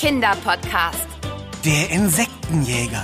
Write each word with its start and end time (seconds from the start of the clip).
Kinderpodcast. 0.00 1.08
Der 1.62 1.90
Insektenjäger. 1.90 3.02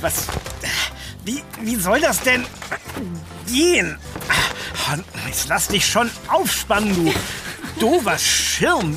Was? 0.00 0.26
Wie, 1.24 1.44
wie 1.60 1.76
soll 1.76 2.00
das 2.00 2.18
denn 2.22 2.44
gehen? 3.46 3.96
Jetzt 5.28 5.48
lass 5.48 5.68
dich 5.68 5.86
schon 5.86 6.10
aufspannen, 6.26 6.92
du 6.96 7.14
doofer 7.78 8.18
Schirm. 8.18 8.96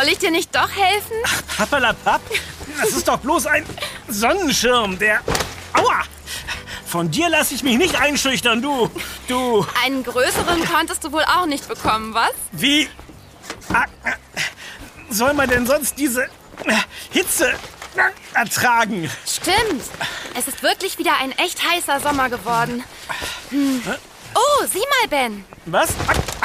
Soll 0.00 0.08
ich 0.08 0.18
dir 0.18 0.30
nicht 0.30 0.54
doch 0.54 0.70
helfen? 0.70 1.12
Ach, 1.26 1.42
Pappalapapp, 1.58 2.22
das 2.80 2.92
ist 2.92 3.06
doch 3.06 3.18
bloß 3.18 3.44
ein 3.48 3.66
Sonnenschirm, 4.08 4.98
der... 4.98 5.20
Aua! 5.74 6.04
Von 6.86 7.10
dir 7.10 7.28
lasse 7.28 7.54
ich 7.54 7.62
mich 7.62 7.76
nicht 7.76 8.00
einschüchtern, 8.00 8.62
du. 8.62 8.90
Du. 9.28 9.66
Einen 9.84 10.02
größeren 10.02 10.64
konntest 10.64 11.04
du 11.04 11.12
wohl 11.12 11.24
auch 11.24 11.44
nicht 11.44 11.68
bekommen, 11.68 12.14
was? 12.14 12.30
Wie 12.52 12.88
ah, 13.74 13.84
äh, 14.04 14.12
soll 15.10 15.34
man 15.34 15.50
denn 15.50 15.66
sonst 15.66 15.98
diese 15.98 16.24
äh, 16.24 16.28
Hitze 17.10 17.50
äh, 17.50 18.38
ertragen? 18.38 19.10
Stimmt. 19.26 19.84
Es 20.34 20.48
ist 20.48 20.62
wirklich 20.62 20.96
wieder 20.96 21.12
ein 21.20 21.32
echt 21.32 21.60
heißer 21.62 22.00
Sommer 22.00 22.30
geworden. 22.30 22.84
Hm. 23.50 23.82
Oh, 24.34 24.64
sieh 24.64 24.78
mal, 24.78 25.08
Ben. 25.10 25.44
Was? 25.66 25.90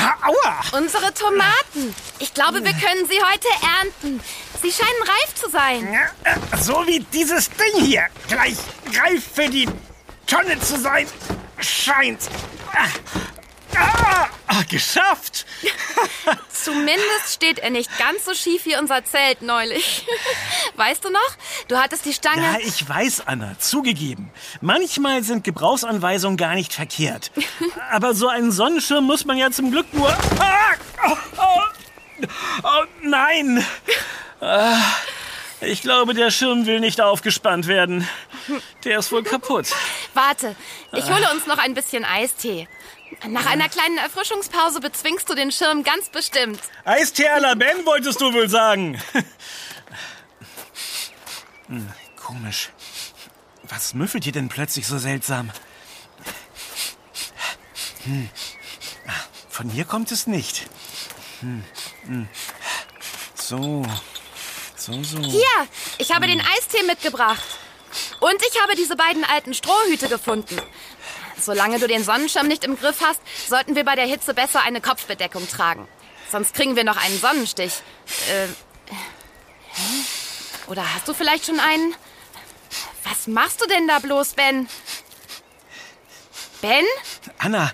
Ah, 0.08 0.14
aua! 0.28 0.78
Unsere 0.80 1.12
Tomaten. 1.16 1.96
Ich 2.20 2.32
glaube, 2.36 2.64
wir 2.64 2.74
können 2.74 3.08
sie 3.08 3.20
heute 3.20 3.48
ernten. 3.82 4.22
Sie 4.62 4.72
scheinen 4.72 5.02
reif 5.02 5.34
zu 5.34 5.50
sein. 5.50 5.92
Äh, 6.24 6.36
So 6.62 6.86
wie 6.86 7.00
dieses 7.12 7.50
Ding 7.50 7.82
hier 7.84 8.06
gleich 8.28 8.56
reif 9.04 9.24
für 9.34 9.50
die 9.50 9.68
Tonne 10.28 10.60
zu 10.60 10.80
sein 10.80 11.08
scheint. 11.60 12.20
Ah, 13.78 14.28
ah, 14.48 14.64
geschafft! 14.70 15.46
Zumindest 16.50 17.34
steht 17.34 17.60
er 17.60 17.70
nicht 17.70 17.90
ganz 17.98 18.26
so 18.26 18.34
schief 18.34 18.66
wie 18.66 18.76
unser 18.76 19.04
Zelt 19.06 19.42
neulich. 19.42 20.06
Weißt 20.76 21.04
du 21.04 21.10
noch? 21.10 21.20
Du 21.68 21.78
hattest 21.78 22.06
die 22.06 22.14
Stange. 22.14 22.42
Ja, 22.42 22.58
ich 22.60 22.88
weiß, 22.88 23.28
Anna, 23.28 23.58
zugegeben. 23.60 24.32
Manchmal 24.62 25.24
sind 25.24 25.44
Gebrauchsanweisungen 25.44 26.38
gar 26.38 26.56
nicht 26.56 26.74
verkehrt. 26.74 27.32
Aber 27.92 28.14
so 28.14 28.28
einen 28.28 28.52
Sonnenschirm 28.52 29.06
muss 29.06 29.26
man 29.26 29.38
ja 29.38 29.52
zum 29.52 29.72
Glück 29.72 29.94
nur... 29.94 30.10
Ah, 30.10 30.74
oh, 31.08 31.18
oh, 31.38 32.26
oh, 32.64 32.86
nein! 33.02 33.66
Ah, 34.42 34.78
ich 35.62 35.82
glaube, 35.82 36.14
der 36.14 36.32
Schirm 36.32 36.66
will 36.66 36.80
nicht 36.80 37.02
aufgespannt 37.02 37.68
werden. 37.68 38.08
Der 38.84 39.00
ist 39.00 39.12
wohl 39.12 39.24
kaputt. 39.24 39.68
Warte, 40.14 40.56
ich 40.92 41.06
hole 41.06 41.32
uns 41.34 41.48
noch 41.48 41.58
ein 41.58 41.74
bisschen 41.74 42.06
Eistee. 42.06 42.68
Nach 43.28 43.46
einer 43.46 43.70
kleinen 43.70 43.98
Erfrischungspause 43.98 44.80
bezwingst 44.80 45.30
du 45.30 45.36
den 45.36 45.52
Schirm 45.52 45.84
ganz 45.84 46.10
bestimmt. 46.10 46.60
Eistee 46.86 47.28
à 47.30 47.40
la 47.40 47.56
Ben 47.56 47.86
wolltest 47.86 48.20
du 48.22 48.34
wohl 48.34 48.50
sagen. 48.50 49.02
Hm, 51.68 51.92
Komisch. 52.16 52.70
Was 53.64 53.94
müffelt 53.94 54.24
hier 54.24 54.34
denn 54.34 54.50
plötzlich 54.50 54.86
so 54.88 54.98
seltsam? 54.98 55.52
Hm. 58.04 58.30
Ah, 59.08 59.12
Von 59.50 59.70
hier 59.70 59.86
kommt 59.86 60.12
es 60.12 60.28
nicht. 60.28 60.68
Hm. 61.42 61.64
hm. 62.06 62.28
So. 63.36 63.84
So, 64.76 65.04
so. 65.04 65.20
Hier, 65.20 65.68
ich 65.98 66.12
habe 66.14 66.28
den 66.28 66.42
Eistee 66.42 66.84
mitgebracht. 66.84 67.44
Und 68.20 68.42
ich 68.52 68.62
habe 68.62 68.76
diese 68.76 68.96
beiden 68.96 69.24
alten 69.24 69.54
Strohhüte 69.54 70.08
gefunden. 70.10 70.62
Solange 71.40 71.80
du 71.80 71.88
den 71.88 72.04
Sonnenschirm 72.04 72.48
nicht 72.48 72.64
im 72.64 72.78
Griff 72.78 73.02
hast, 73.02 73.22
sollten 73.48 73.76
wir 73.76 73.84
bei 73.84 73.96
der 73.96 74.06
Hitze 74.06 74.34
besser 74.34 74.62
eine 74.64 74.82
Kopfbedeckung 74.82 75.48
tragen. 75.48 75.88
Sonst 76.32 76.54
kriegen 76.54 76.76
wir 76.76 76.84
noch 76.84 76.98
einen 76.98 77.20
Sonnenstich. 77.20 77.74
Äh, 78.30 78.48
oder 80.68 80.94
hast 80.94 81.08
du 81.08 81.14
vielleicht 81.14 81.46
schon 81.46 81.60
einen? 81.60 81.94
Was 83.04 83.28
machst 83.28 83.62
du 83.62 83.68
denn 83.68 83.88
da 83.88 84.00
bloß, 84.00 84.34
Ben? 84.34 84.68
Ben? 86.62 86.86
Anna, 87.38 87.72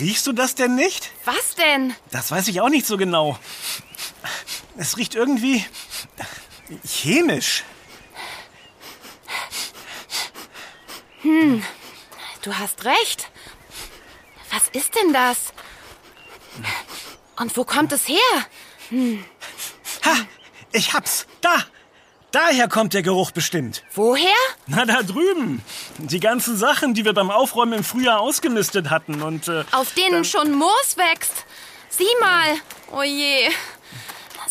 riechst 0.00 0.26
du 0.26 0.32
das 0.32 0.54
denn 0.54 0.74
nicht? 0.74 1.12
Was 1.24 1.54
denn? 1.54 1.94
Das 2.10 2.30
weiß 2.30 2.48
ich 2.48 2.60
auch 2.60 2.68
nicht 2.68 2.86
so 2.86 2.96
genau. 2.96 3.38
Es 4.76 4.96
riecht 4.96 5.14
irgendwie 5.14 5.64
chemisch. 6.84 7.64
Du 12.42 12.54
hast 12.56 12.84
recht. 12.84 13.28
Was 14.50 14.68
ist 14.72 14.94
denn 14.96 15.12
das? 15.12 15.52
Und 17.38 17.56
wo 17.56 17.64
kommt 17.64 17.92
es 17.92 18.08
her? 18.08 18.16
Ha, 20.04 20.16
ich 20.72 20.92
hab's. 20.94 21.26
Da. 21.40 21.64
Daher 22.32 22.68
kommt 22.68 22.94
der 22.94 23.02
Geruch 23.02 23.32
bestimmt. 23.32 23.82
Woher? 23.94 24.32
Na, 24.66 24.84
da 24.84 25.02
drüben. 25.02 25.62
Die 25.98 26.20
ganzen 26.20 26.56
Sachen, 26.56 26.94
die 26.94 27.04
wir 27.04 27.12
beim 27.12 27.30
Aufräumen 27.30 27.72
im 27.72 27.84
Frühjahr 27.84 28.20
ausgemistet 28.20 28.88
hatten 28.88 29.20
und... 29.22 29.48
Äh, 29.48 29.64
Auf 29.72 29.94
denen 29.94 30.24
schon 30.24 30.52
Moos 30.52 30.96
wächst. 30.96 31.44
Sieh 31.88 32.04
mal. 32.20 32.54
Oh 32.92 33.02
je. 33.02 33.50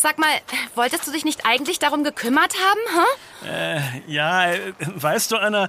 Sag 0.02 0.18
mal, 0.18 0.30
wolltest 0.76 1.06
du 1.08 1.12
dich 1.12 1.26
nicht 1.26 1.46
eigentlich 1.46 1.78
darum 1.78 2.06
gekümmert 2.06 2.54
haben, 2.54 3.06
hä? 3.44 3.48
äh, 3.50 3.82
ja, 4.12 4.52
äh, 4.54 4.72
weißt 4.80 5.32
du, 5.32 5.36
Anna, 5.38 5.68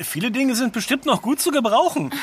viele 0.00 0.30
Dinge 0.30 0.54
sind 0.56 0.72
bestimmt 0.72 1.04
noch 1.04 1.20
gut 1.20 1.40
zu 1.40 1.50
gebrauchen. 1.50 2.14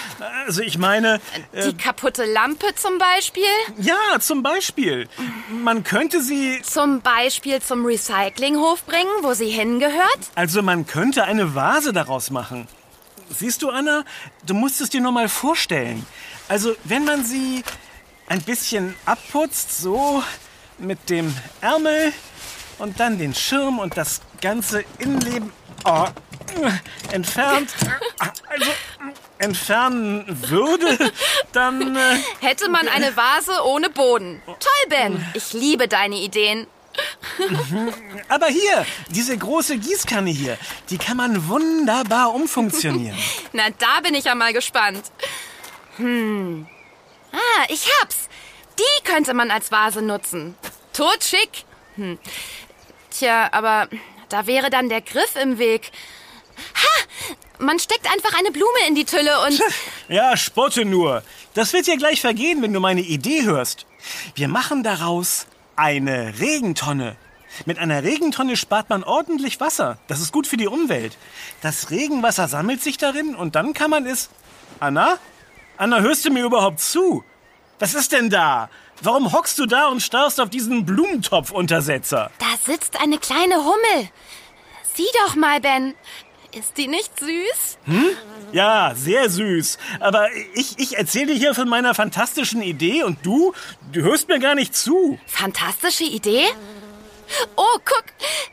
Also 0.48 0.62
ich 0.62 0.80
meine... 0.80 1.22
Äh, 1.52 1.68
Die 1.70 1.78
kaputte 1.78 2.26
Lampe 2.26 2.74
zum 2.76 2.98
Beispiel? 2.98 3.44
ja, 3.78 4.20
zum 4.20 4.42
Beispiel. 4.42 5.08
Man 5.52 5.84
könnte 5.84 6.22
sie... 6.24 6.62
Zum 6.64 7.02
Beispiel 7.02 7.62
zum 7.62 7.86
Recyclinghof 7.86 8.84
bringen, 8.86 9.12
wo 9.22 9.34
sie 9.34 9.50
hingehört? 9.50 10.20
Also 10.34 10.64
man 10.64 10.88
könnte 10.88 11.26
eine 11.26 11.54
Vase 11.54 11.94
daraus 11.94 12.32
machen. 12.32 12.68
Siehst 13.30 13.62
du, 13.62 13.70
Anna, 13.70 14.04
du 14.48 14.56
musst 14.56 14.82
es 14.82 14.90
dir 14.90 15.02
nur 15.02 15.12
mal 15.12 15.30
vorstellen. 15.30 16.06
Also 16.48 16.76
wenn 16.86 17.06
man 17.06 17.24
sie 17.24 17.64
ein 18.28 18.42
bisschen 18.42 18.96
abputzt, 19.06 19.80
so 19.80 20.24
mit 20.80 21.10
dem 21.10 21.36
Ärmel 21.62 22.14
und 22.78 23.00
dann 23.00 23.18
den 23.18 23.34
Schirm 23.34 23.80
und 23.80 23.98
das 23.98 24.22
ganze 24.42 24.84
Innenleben 25.00 25.52
oh, 25.86 26.08
entfernt, 27.12 27.74
also 28.20 28.72
entfernen 29.38 30.26
würde, 30.50 31.12
dann... 31.52 31.96
Äh, 31.96 32.20
Hätte 32.40 32.70
man 32.70 32.88
eine 32.88 33.16
Vase 33.16 33.64
ohne 33.66 33.90
Boden. 33.90 34.42
Toll, 34.46 34.90
Ben. 34.90 35.26
Ich 35.34 35.54
liebe 35.54 35.88
deine 35.88 36.16
Ideen. 36.16 36.68
aber 38.28 38.48
hier, 38.48 38.86
diese 39.10 39.38
große 39.38 39.78
Gießkanne 39.78 40.30
hier, 40.32 40.58
die 40.90 40.98
kann 40.98 41.18
man 41.18 41.48
wunderbar 41.48 42.34
umfunktionieren. 42.34 43.18
Na, 43.54 43.64
da 43.78 44.02
bin 44.02 44.16
ich 44.16 44.26
ja 44.26 44.36
mal 44.36 44.54
gespannt. 44.54 45.04
Hm. 45.98 46.68
Ah, 47.32 47.66
ich 47.70 47.88
hab's. 48.02 48.28
Die 48.78 49.04
könnte 49.04 49.34
man 49.34 49.52
als 49.52 49.72
Vase 49.72 50.02
nutzen. 50.02 50.56
Totschick. 51.00 51.64
Hm. 51.96 52.20
Tja, 53.10 53.48
aber 53.54 53.88
da 54.28 54.48
wäre 54.48 54.70
dann 54.70 54.90
der 54.90 55.00
Griff 55.00 55.38
im 55.42 55.58
Weg. 55.58 55.92
Ha! 56.76 57.64
Man 57.64 57.80
steckt 57.80 58.06
einfach 58.12 58.38
eine 58.38 58.52
Blume 58.52 58.80
in 58.86 58.96
die 58.96 59.06
Tülle 59.06 59.32
und... 59.46 59.62
Ja, 60.10 60.36
spotte 60.36 60.84
nur. 60.84 61.24
Das 61.54 61.72
wird 61.72 61.88
dir 61.88 61.96
gleich 61.96 62.20
vergehen, 62.20 62.62
wenn 62.62 62.74
du 62.74 62.82
meine 62.82 63.00
Idee 63.00 63.44
hörst. 63.44 63.86
Wir 64.36 64.50
machen 64.50 64.84
daraus 64.84 65.48
eine 65.78 66.38
Regentonne. 66.40 67.16
Mit 67.66 67.80
einer 67.80 68.04
Regentonne 68.04 68.58
spart 68.58 68.90
man 68.90 69.06
ordentlich 69.06 69.62
Wasser. 69.62 70.00
Das 70.08 70.20
ist 70.20 70.34
gut 70.34 70.48
für 70.48 70.58
die 70.58 70.68
Umwelt. 70.68 71.18
Das 71.62 71.92
Regenwasser 71.92 72.50
sammelt 72.50 72.84
sich 72.84 72.98
darin 72.98 73.36
und 73.36 73.56
dann 73.56 73.74
kann 73.74 73.90
man 73.90 74.06
es... 74.06 74.30
Anna? 74.82 75.18
Anna, 75.78 76.02
hörst 76.02 76.26
du 76.26 76.30
mir 76.30 76.44
überhaupt 76.44 76.82
zu? 76.82 77.24
Was 77.80 77.94
ist 77.94 78.12
denn 78.12 78.30
da? 78.30 78.70
Warum 79.02 79.32
hockst 79.32 79.58
du 79.60 79.66
da 79.66 79.88
und 79.88 80.02
starrst 80.02 80.40
auf 80.42 80.50
diesen 80.50 80.86
Blumentopfuntersetzer? 80.86 82.32
Da 82.40 82.72
sitzt 82.72 83.00
eine 83.02 83.18
kleine 83.18 83.56
Hummel. 83.58 84.10
Sieh 84.94 85.08
doch 85.26 85.36
mal, 85.36 85.62
Ben. 85.62 85.96
Ist 86.52 86.78
die 86.78 86.88
nicht 86.88 87.12
süß? 87.20 87.78
Ja, 88.52 88.94
sehr 88.96 89.30
süß. 89.30 89.78
Aber 90.00 90.28
ich, 90.56 90.80
ich 90.80 90.98
erzähle 90.98 91.32
hier 91.32 91.54
von 91.54 91.70
meiner 91.70 91.94
fantastischen 91.94 92.64
Idee 92.64 93.04
und 93.04 93.24
du, 93.24 93.54
du 93.92 94.02
hörst 94.02 94.28
mir 94.28 94.40
gar 94.40 94.56
nicht 94.56 94.76
zu. 94.76 95.20
Fantastische 95.28 96.06
Idee. 96.06 96.46
Oh, 97.56 97.78
guck. 97.86 98.06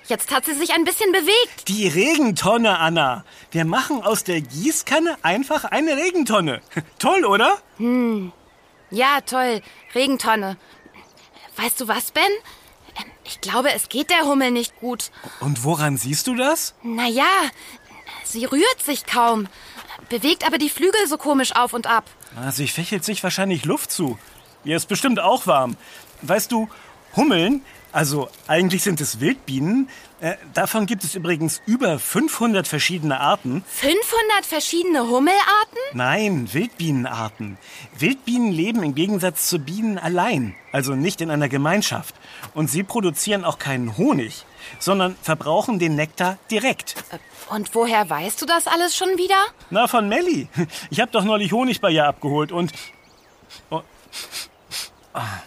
Jetzt 0.08 0.31
hat 0.31 0.44
sie 0.44 0.52
sich 0.54 0.75
ein 0.75 0.84
bisschen 0.84 1.10
bewegt. 1.10 1.69
Die 1.69 1.88
Regentonne, 1.88 2.78
Anna. 2.78 3.25
Wir 3.50 3.64
machen 3.64 4.02
aus 4.02 4.22
der 4.25 4.43
Gießkanne 4.43 5.16
einfach 5.22 5.64
eine 5.64 5.96
Regentonne. 5.96 6.60
Toll, 6.98 7.25
oder? 7.25 7.56
Ja, 8.91 9.21
toll. 9.21 9.62
Regentonne. 9.94 10.56
Weißt 11.56 11.81
du 11.81 11.88
was, 11.88 12.11
Ben? 12.11 12.23
Ich 13.25 13.41
glaube, 13.41 13.73
es 13.73 13.88
geht 13.88 14.11
der 14.11 14.23
Hummel 14.25 14.50
nicht 14.50 14.79
gut. 14.79 15.11
Und 15.41 15.65
woran 15.65 15.97
siehst 15.97 16.27
du 16.27 16.35
das? 16.35 16.75
Naja, 16.83 17.25
sie 18.25 18.44
rührt 18.44 18.83
sich 18.83 19.05
kaum, 19.05 19.49
bewegt 20.09 20.47
aber 20.47 20.59
die 20.59 20.71
Flügel 20.71 21.06
so 21.09 21.19
komisch 21.19 21.55
auf 21.55 21.73
und 21.73 21.87
ab. 21.87 22.05
Ah, 22.37 22.53
Sie 22.53 22.69
fächelt 22.69 23.05
sich 23.05 23.23
wahrscheinlich 23.23 23.65
Luft 23.65 23.91
zu. 23.91 24.19
Ihr 24.65 24.77
ist 24.77 24.87
bestimmt 24.87 25.19
auch 25.21 25.47
warm. 25.47 25.77
Weißt 26.23 26.53
du, 26.53 26.69
Hummeln, 27.17 27.65
also 27.96 28.28
eigentlich 28.46 28.82
sind 28.82 29.00
es 29.00 29.20
Wildbienen, 29.20 29.88
äh, 30.20 30.34
davon 30.52 30.84
gibt 30.84 31.02
es 31.02 31.14
übrigens 31.14 31.62
über 31.64 31.98
500 31.98 32.69
verschiedene 32.69 33.20
Arten. 33.20 33.64
500 33.66 34.44
verschiedene 34.44 35.08
Hummelarten? 35.08 35.78
Nein, 35.94 36.52
Wildbienenarten. 36.52 37.56
Wildbienen 37.98 38.52
leben 38.52 38.82
im 38.82 38.94
Gegensatz 38.94 39.48
zu 39.48 39.58
Bienen 39.58 39.96
allein, 39.96 40.54
also 40.72 40.94
nicht 40.94 41.22
in 41.22 41.31
einer 41.31 41.48
Gemeinschaft. 41.48 42.14
Und 42.52 42.70
sie 42.70 42.82
produzieren 42.82 43.46
auch 43.46 43.58
keinen 43.58 43.96
Honig, 43.96 44.44
sondern 44.78 45.16
verbrauchen 45.22 45.78
den 45.78 45.94
Nektar 45.94 46.37
direkt. 46.50 46.96
Und 47.48 47.75
woher 47.75 48.10
weißt 48.10 48.43
du 48.43 48.44
das 48.44 48.66
alles 48.66 48.94
schon 48.94 49.16
wieder? 49.16 49.43
Na, 49.70 49.87
von 49.87 50.06
Melli. 50.06 50.48
Ich 50.90 51.00
habe 51.00 51.10
doch 51.12 51.25
neulich 51.25 51.50
Honig 51.52 51.81
bei 51.81 51.93
ihr 51.93 52.04
abgeholt 52.04 52.52
und... 52.52 52.72
Oh. 53.70 53.81
Ah, 55.14 55.40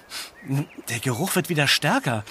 Der 0.90 1.00
Geruch 1.00 1.36
wird 1.36 1.50
wieder 1.50 1.68
stärker. 1.68 2.24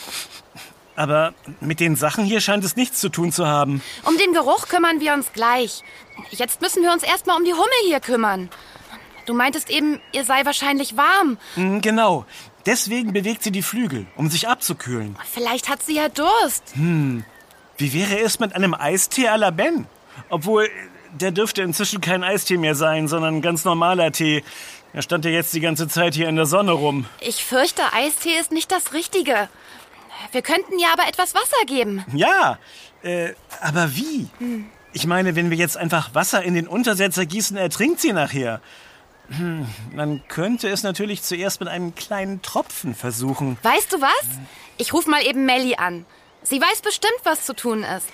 Aber 0.96 1.32
mit 1.60 1.78
den 1.78 1.94
Sachen 1.94 2.24
hier 2.24 2.40
scheint 2.40 2.64
es 2.64 2.74
nichts 2.74 3.00
zu 3.00 3.08
tun 3.08 3.30
zu 3.30 3.46
haben. 3.46 3.82
Um 4.04 4.16
den 4.18 4.32
Geruch 4.32 4.66
kümmern 4.68 5.00
wir 5.00 5.14
uns 5.14 5.32
gleich. 5.32 5.84
Jetzt 6.30 6.60
müssen 6.60 6.82
wir 6.82 6.92
uns 6.92 7.02
erstmal 7.04 7.36
um 7.36 7.44
die 7.44 7.52
Hummel 7.52 7.66
hier 7.86 8.00
kümmern. 8.00 8.50
Du 9.26 9.34
meintest 9.34 9.70
eben, 9.70 10.00
ihr 10.12 10.24
sei 10.24 10.44
wahrscheinlich 10.44 10.96
warm. 10.96 11.36
Hm, 11.54 11.80
Genau. 11.80 12.24
Deswegen 12.66 13.12
bewegt 13.14 13.42
sie 13.42 13.50
die 13.52 13.62
Flügel, 13.62 14.06
um 14.16 14.28
sich 14.28 14.46
abzukühlen. 14.48 15.16
Vielleicht 15.32 15.70
hat 15.70 15.82
sie 15.82 15.94
ja 15.94 16.08
Durst. 16.10 16.64
Wie 16.76 17.92
wäre 17.94 18.18
es 18.18 18.40
mit 18.40 18.54
einem 18.54 18.74
Eistee 18.74 19.28
à 19.28 19.36
la 19.36 19.50
Ben? 19.50 19.86
Obwohl, 20.28 20.68
der 21.12 21.30
dürfte 21.30 21.62
inzwischen 21.62 22.02
kein 22.02 22.22
Eistee 22.24 22.58
mehr 22.58 22.74
sein, 22.74 23.08
sondern 23.08 23.40
ganz 23.40 23.64
normaler 23.64 24.12
Tee. 24.12 24.42
Er 24.98 25.02
stand 25.02 25.24
ja 25.24 25.30
jetzt 25.30 25.54
die 25.54 25.60
ganze 25.60 25.86
Zeit 25.86 26.16
hier 26.16 26.28
in 26.28 26.34
der 26.34 26.46
Sonne 26.46 26.72
rum. 26.72 27.06
Ich 27.20 27.44
fürchte, 27.44 27.82
Eistee 27.92 28.36
ist 28.36 28.50
nicht 28.50 28.72
das 28.72 28.92
Richtige. 28.94 29.48
Wir 30.32 30.42
könnten 30.42 30.76
ihr 30.76 30.88
aber 30.92 31.06
etwas 31.06 31.36
Wasser 31.36 31.64
geben. 31.66 32.04
Ja, 32.12 32.58
äh, 33.04 33.34
aber 33.60 33.94
wie? 33.94 34.28
Ich 34.92 35.06
meine, 35.06 35.36
wenn 35.36 35.50
wir 35.50 35.56
jetzt 35.56 35.76
einfach 35.76 36.16
Wasser 36.16 36.42
in 36.42 36.54
den 36.54 36.66
Untersetzer 36.66 37.26
gießen, 37.26 37.56
ertrinkt 37.56 38.00
sie 38.00 38.12
nachher. 38.12 38.60
Hm, 39.28 39.68
man 39.94 40.20
könnte 40.26 40.68
es 40.68 40.82
natürlich 40.82 41.22
zuerst 41.22 41.60
mit 41.60 41.68
einem 41.68 41.94
kleinen 41.94 42.42
Tropfen 42.42 42.96
versuchen. 42.96 43.56
Weißt 43.62 43.92
du 43.92 44.00
was? 44.00 44.26
Ich 44.78 44.92
ruf 44.92 45.06
mal 45.06 45.24
eben 45.24 45.46
Melly 45.46 45.76
an. 45.76 46.06
Sie 46.42 46.60
weiß 46.60 46.80
bestimmt, 46.82 47.20
was 47.22 47.44
zu 47.44 47.54
tun 47.54 47.84
ist. 47.84 48.08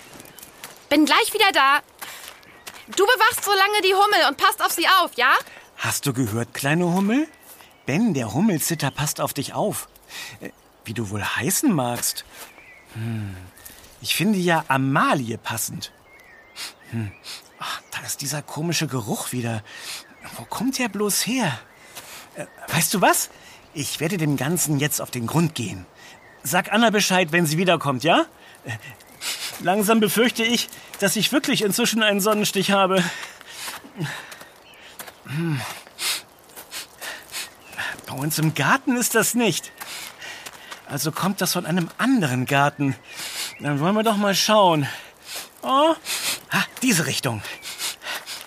Bin 0.90 1.06
gleich 1.06 1.32
wieder 1.32 1.50
da. 1.54 1.78
Du 2.94 3.06
bewachst 3.06 3.42
so 3.42 3.52
lange 3.52 3.80
die 3.82 3.94
Hummel 3.94 4.28
und 4.28 4.36
passt 4.36 4.62
auf 4.62 4.72
sie 4.72 4.86
auf, 4.86 5.12
ja? 5.16 5.32
Hast 5.76 6.06
du 6.06 6.12
gehört, 6.12 6.54
kleine 6.54 6.86
Hummel? 6.86 7.26
Ben, 7.86 8.14
der 8.14 8.32
Hummelzitter, 8.32 8.90
passt 8.90 9.20
auf 9.20 9.34
dich 9.34 9.52
auf. 9.52 9.88
Äh, 10.40 10.50
Wie 10.84 10.94
du 10.94 11.10
wohl 11.10 11.22
heißen 11.22 11.72
magst. 11.72 12.24
Hm, 12.94 13.36
ich 14.00 14.14
finde 14.14 14.38
ja 14.38 14.64
Amalie 14.68 15.38
passend. 15.38 15.92
Hm. 16.90 17.10
Ach, 17.58 17.80
da 17.90 18.00
ist 18.06 18.20
dieser 18.20 18.42
komische 18.42 18.86
Geruch 18.86 19.32
wieder. 19.32 19.62
Wo 20.36 20.44
kommt 20.44 20.78
der 20.78 20.88
bloß 20.88 21.26
her? 21.26 21.58
Äh, 22.36 22.46
Weißt 22.68 22.92
du 22.94 23.00
was? 23.00 23.30
Ich 23.74 24.00
werde 24.00 24.16
dem 24.16 24.36
Ganzen 24.36 24.78
jetzt 24.78 25.00
auf 25.00 25.10
den 25.10 25.26
Grund 25.26 25.54
gehen. 25.54 25.86
Sag 26.42 26.72
Anna 26.72 26.90
Bescheid, 26.90 27.32
wenn 27.32 27.46
sie 27.46 27.58
wiederkommt, 27.58 28.04
ja? 28.04 28.26
Äh, 28.64 28.72
Langsam 29.60 30.00
befürchte 30.00 30.42
ich, 30.42 30.68
dass 31.00 31.16
ich 31.16 31.32
wirklich 31.32 31.62
inzwischen 31.62 32.02
einen 32.02 32.20
Sonnenstich 32.20 32.70
habe. 32.72 33.02
Bei 38.06 38.14
uns 38.14 38.38
im 38.38 38.54
Garten 38.54 38.96
ist 38.96 39.14
das 39.14 39.34
nicht. 39.34 39.72
Also 40.88 41.12
kommt 41.12 41.40
das 41.40 41.52
von 41.52 41.66
einem 41.66 41.88
anderen 41.98 42.46
Garten. 42.46 42.96
Dann 43.60 43.80
wollen 43.80 43.94
wir 43.94 44.02
doch 44.02 44.16
mal 44.16 44.34
schauen. 44.34 44.86
Oh, 45.62 45.94
ah, 46.50 46.64
diese 46.82 47.06
Richtung. 47.06 47.42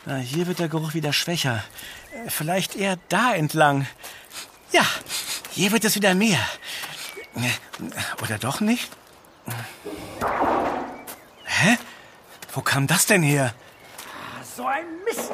Na, 0.05 0.17
hier 0.17 0.47
wird 0.47 0.59
der 0.59 0.69
Geruch 0.69 0.93
wieder 0.93 1.11
schwächer. 1.13 1.63
Äh, 2.13 2.29
Vielleicht 2.29 2.75
eher 2.75 2.97
da 3.09 3.33
entlang. 3.33 3.87
Ja, 4.71 4.85
hier 5.51 5.71
wird 5.71 5.83
es 5.83 5.95
wieder 5.95 6.13
mehr. 6.13 6.39
Äh, 7.35 8.21
Oder 8.23 8.37
doch 8.37 8.59
nicht? 8.61 8.89
Hä? 11.45 11.77
Wo 12.53 12.61
kam 12.61 12.87
das 12.87 13.05
denn 13.05 13.23
her? 13.23 13.53
So 14.55 14.65
ein 14.65 14.85
Mist. 15.05 15.31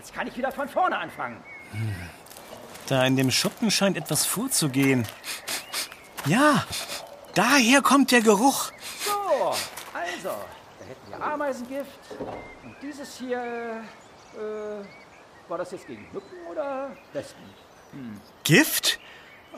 Jetzt 0.00 0.14
kann 0.14 0.26
ich 0.26 0.34
wieder 0.34 0.50
von 0.50 0.66
vorne 0.66 0.96
anfangen. 0.96 1.36
Da 2.86 3.04
in 3.04 3.16
dem 3.16 3.30
Schuppen 3.30 3.70
scheint 3.70 3.98
etwas 3.98 4.24
vorzugehen. 4.24 5.06
Ja, 6.24 6.64
daher 7.34 7.82
kommt 7.82 8.10
der 8.10 8.22
Geruch. 8.22 8.72
So, 9.04 9.10
also, 9.92 10.30
da 10.78 10.86
hätten 10.88 11.10
wir 11.10 11.22
Ameisengift. 11.22 12.00
Und 12.18 12.76
dieses 12.80 13.18
hier, 13.18 13.84
äh, 14.36 15.50
war 15.50 15.58
das 15.58 15.70
jetzt 15.72 15.86
gegen 15.86 16.06
Mücken 16.14 16.46
oder 16.50 16.96
Wespen? 17.12 17.44
Gift? 18.42 19.00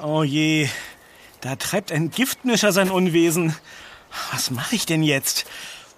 Oh 0.03 0.25
je, 0.25 0.69
da 1.41 1.55
treibt 1.55 1.93
ein 1.93 2.11
Giftmischer 2.11 2.73
sein 2.73 2.91
Unwesen. 2.91 3.55
Was 4.33 4.51
mache 4.51 4.75
ich 4.75 4.87
denn 4.87 5.05
jetzt? 5.05 5.47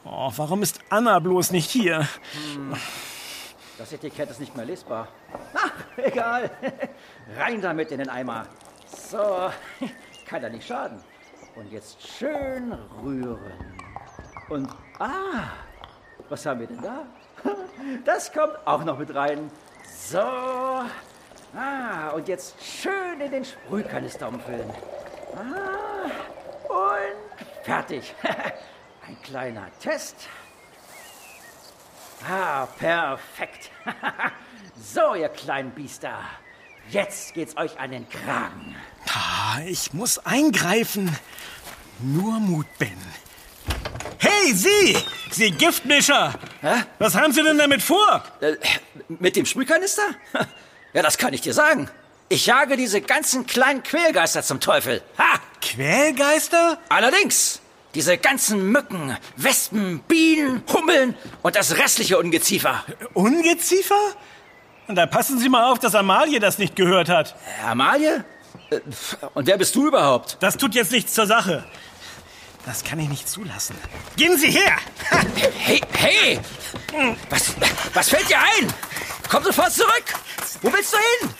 Oh, 0.05 0.31
warum 0.37 0.63
ist 0.63 0.81
Anna 0.91 1.19
bloß 1.19 1.51
nicht 1.51 1.71
hier? 1.71 2.07
Das 3.77 3.93
Etikett 3.93 4.31
ist 4.31 4.39
nicht 4.39 4.57
mehr 4.57 4.65
lesbar. 4.65 5.09
Ach, 5.55 5.73
egal. 5.97 6.51
Rein 7.37 7.61
damit 7.61 7.91
in 7.91 7.99
den 7.99 8.09
Eimer. 8.09 8.47
So, 8.87 9.51
kann 10.27 10.43
ja 10.43 10.49
nicht 10.49 10.67
schaden. 10.67 11.03
Und 11.57 11.73
jetzt 11.73 12.01
schön 12.07 12.73
rühren. 13.03 13.75
Und, 14.49 14.69
ah, 14.99 15.51
was 16.29 16.47
haben 16.47 16.61
wir 16.61 16.67
denn 16.67 16.83
da? 16.83 17.05
Das 18.05 18.33
kommt 18.33 18.55
auch 18.65 18.85
noch 18.85 18.99
mit 18.99 19.15
rein. 19.15 19.51
So, 19.97 20.19
ah, 20.19 22.11
und 22.15 22.29
jetzt 22.29 22.55
schön 22.63 23.21
in 23.21 23.31
den 23.31 23.45
Sprühkanister 23.45 24.29
umfüllen. 24.29 24.71
Ah, 25.37 26.11
und 26.69 27.65
fertig. 27.65 28.15
Ein 29.07 29.21
kleiner 29.23 29.67
Test. 29.81 30.29
Ah, 32.29 32.67
perfekt. 32.79 33.71
so, 34.83 35.15
ihr 35.15 35.29
kleinen 35.29 35.71
Biester. 35.71 36.19
Jetzt 36.91 37.35
geht's 37.35 37.57
euch 37.57 37.79
an 37.79 37.91
den 37.91 38.09
Kragen. 38.09 38.77
Ah, 39.09 39.61
ich 39.67 39.93
muss 39.93 40.19
eingreifen. 40.19 41.17
Nur 42.01 42.41
Mut, 42.41 42.67
Ben. 42.79 42.97
Hey, 44.19 44.53
Sie! 44.53 44.97
Sie 45.31 45.51
Giftmischer! 45.51 46.35
Hä? 46.61 46.85
Was 46.99 47.15
haben 47.15 47.33
Sie 47.33 47.43
denn 47.43 47.59
damit 47.59 47.83
vor? 47.83 48.23
Äh, 48.41 48.57
mit 49.09 49.37
dem 49.37 49.47
Sprühkanister? 49.47 50.03
Ja, 50.95 51.03
das 51.03 51.19
kann 51.19 51.35
ich 51.35 51.41
dir 51.41 51.53
sagen. 51.53 51.91
Ich 52.29 52.47
jage 52.47 52.77
diese 52.77 53.01
ganzen 53.01 53.47
kleinen 53.47 53.83
Quälgeister 53.83 54.45
zum 54.45 54.61
Teufel. 54.61 55.03
Ha! 55.19 55.41
Quälgeister? 55.61 56.79
Allerdings, 56.89 57.61
diese 57.95 58.19
ganzen 58.19 58.71
Mücken, 58.73 59.17
Wespen, 59.37 60.01
Bienen, 60.01 60.63
Hummeln 60.73 61.17
und 61.43 61.57
das 61.57 61.77
restliche 61.79 62.19
Ungeziefer. 62.19 62.85
Ungeziefer? 63.15 63.99
Und 64.87 64.97
da 64.97 65.07
passen 65.07 65.39
Sie 65.39 65.49
mal 65.49 65.71
auf, 65.73 65.79
dass 65.79 65.95
Amalie 65.95 66.41
das 66.41 66.59
nicht 66.59 66.77
gehört 66.77 67.09
hat. 67.09 67.37
Amalie? 67.65 68.25
Äh, 68.71 68.81
Und 69.35 69.47
wer 69.47 69.57
bist 69.57 69.75
du 69.75 69.87
überhaupt? 69.89 70.37
Das 70.41 70.57
tut 70.57 70.75
jetzt 70.75 70.93
nichts 70.93 71.15
zur 71.15 71.27
Sache. 71.27 71.65
Das 72.67 72.83
kann 72.83 72.99
ich 72.99 73.09
nicht 73.09 73.29
zulassen. 73.29 73.77
Gehen 74.17 74.39
Sie 74.39 74.51
her! 74.51 74.77
Hey, 75.59 75.81
hey! 75.93 76.41
Was, 77.29 77.55
was 77.93 78.09
fällt 78.09 78.29
dir 78.29 78.39
ein? 78.39 78.73
Komm 79.29 79.45
sofort 79.45 79.73
zurück! 79.73 80.05
Wo 80.63 80.73
willst 80.73 80.93
du 80.95 80.97
hin? 80.97 81.31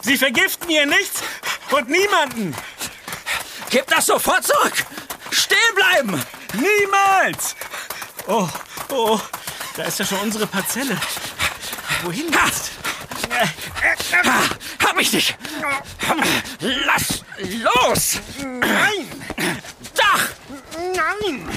Sie 0.00 0.16
vergiften 0.18 0.68
hier 0.68 0.86
nichts 0.86 1.22
und 1.70 1.88
niemanden! 1.88 2.54
Gib 3.70 3.86
das 3.88 4.06
sofort 4.06 4.44
zurück! 4.44 4.74
Stehen 5.30 5.74
bleiben! 5.74 6.22
Niemals! 6.54 7.56
Oh, 8.26 8.48
oh, 8.88 9.20
da 9.76 9.84
ist 9.84 9.98
ja 9.98 10.04
schon 10.04 10.18
unsere 10.20 10.46
Parzelle. 10.46 10.98
Wohin 12.02 12.30
jetzt? 12.32 12.72
Ha, 14.24 14.86
hab 14.86 14.98
ich 14.98 15.10
dich! 15.10 15.36
Lass 16.60 17.24
los! 17.40 18.20
Nein! 18.38 19.10
Dach! 19.94 20.28
Nein! 20.94 21.48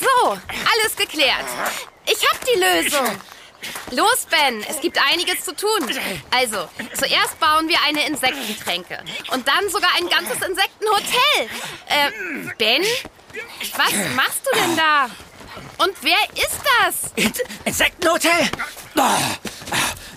So, 0.00 0.30
alles 0.30 0.96
geklärt. 0.96 1.46
Ich 2.06 2.24
hab 2.30 2.44
die 2.44 2.58
Lösung. 2.58 3.20
Los, 3.92 4.26
Ben, 4.30 4.64
es 4.68 4.80
gibt 4.80 4.98
einiges 5.12 5.44
zu 5.44 5.54
tun. 5.54 5.70
Also, 6.30 6.68
zuerst 6.94 7.38
bauen 7.38 7.68
wir 7.68 7.78
eine 7.86 8.06
Insektentränke 8.06 8.98
und 9.32 9.46
dann 9.46 9.68
sogar 9.70 9.90
ein 9.96 10.08
ganzes 10.08 10.46
Insektenhotel. 10.46 11.48
Äh, 11.88 12.10
Ben, 12.58 12.82
was 13.76 14.14
machst 14.14 14.40
du 14.44 14.58
denn 14.58 14.76
da? 14.76 15.08
Und 15.78 15.94
wer 16.02 16.18
ist 16.34 16.60
das? 16.80 17.12
In 17.14 17.32
Insektenhotel? 17.64 18.50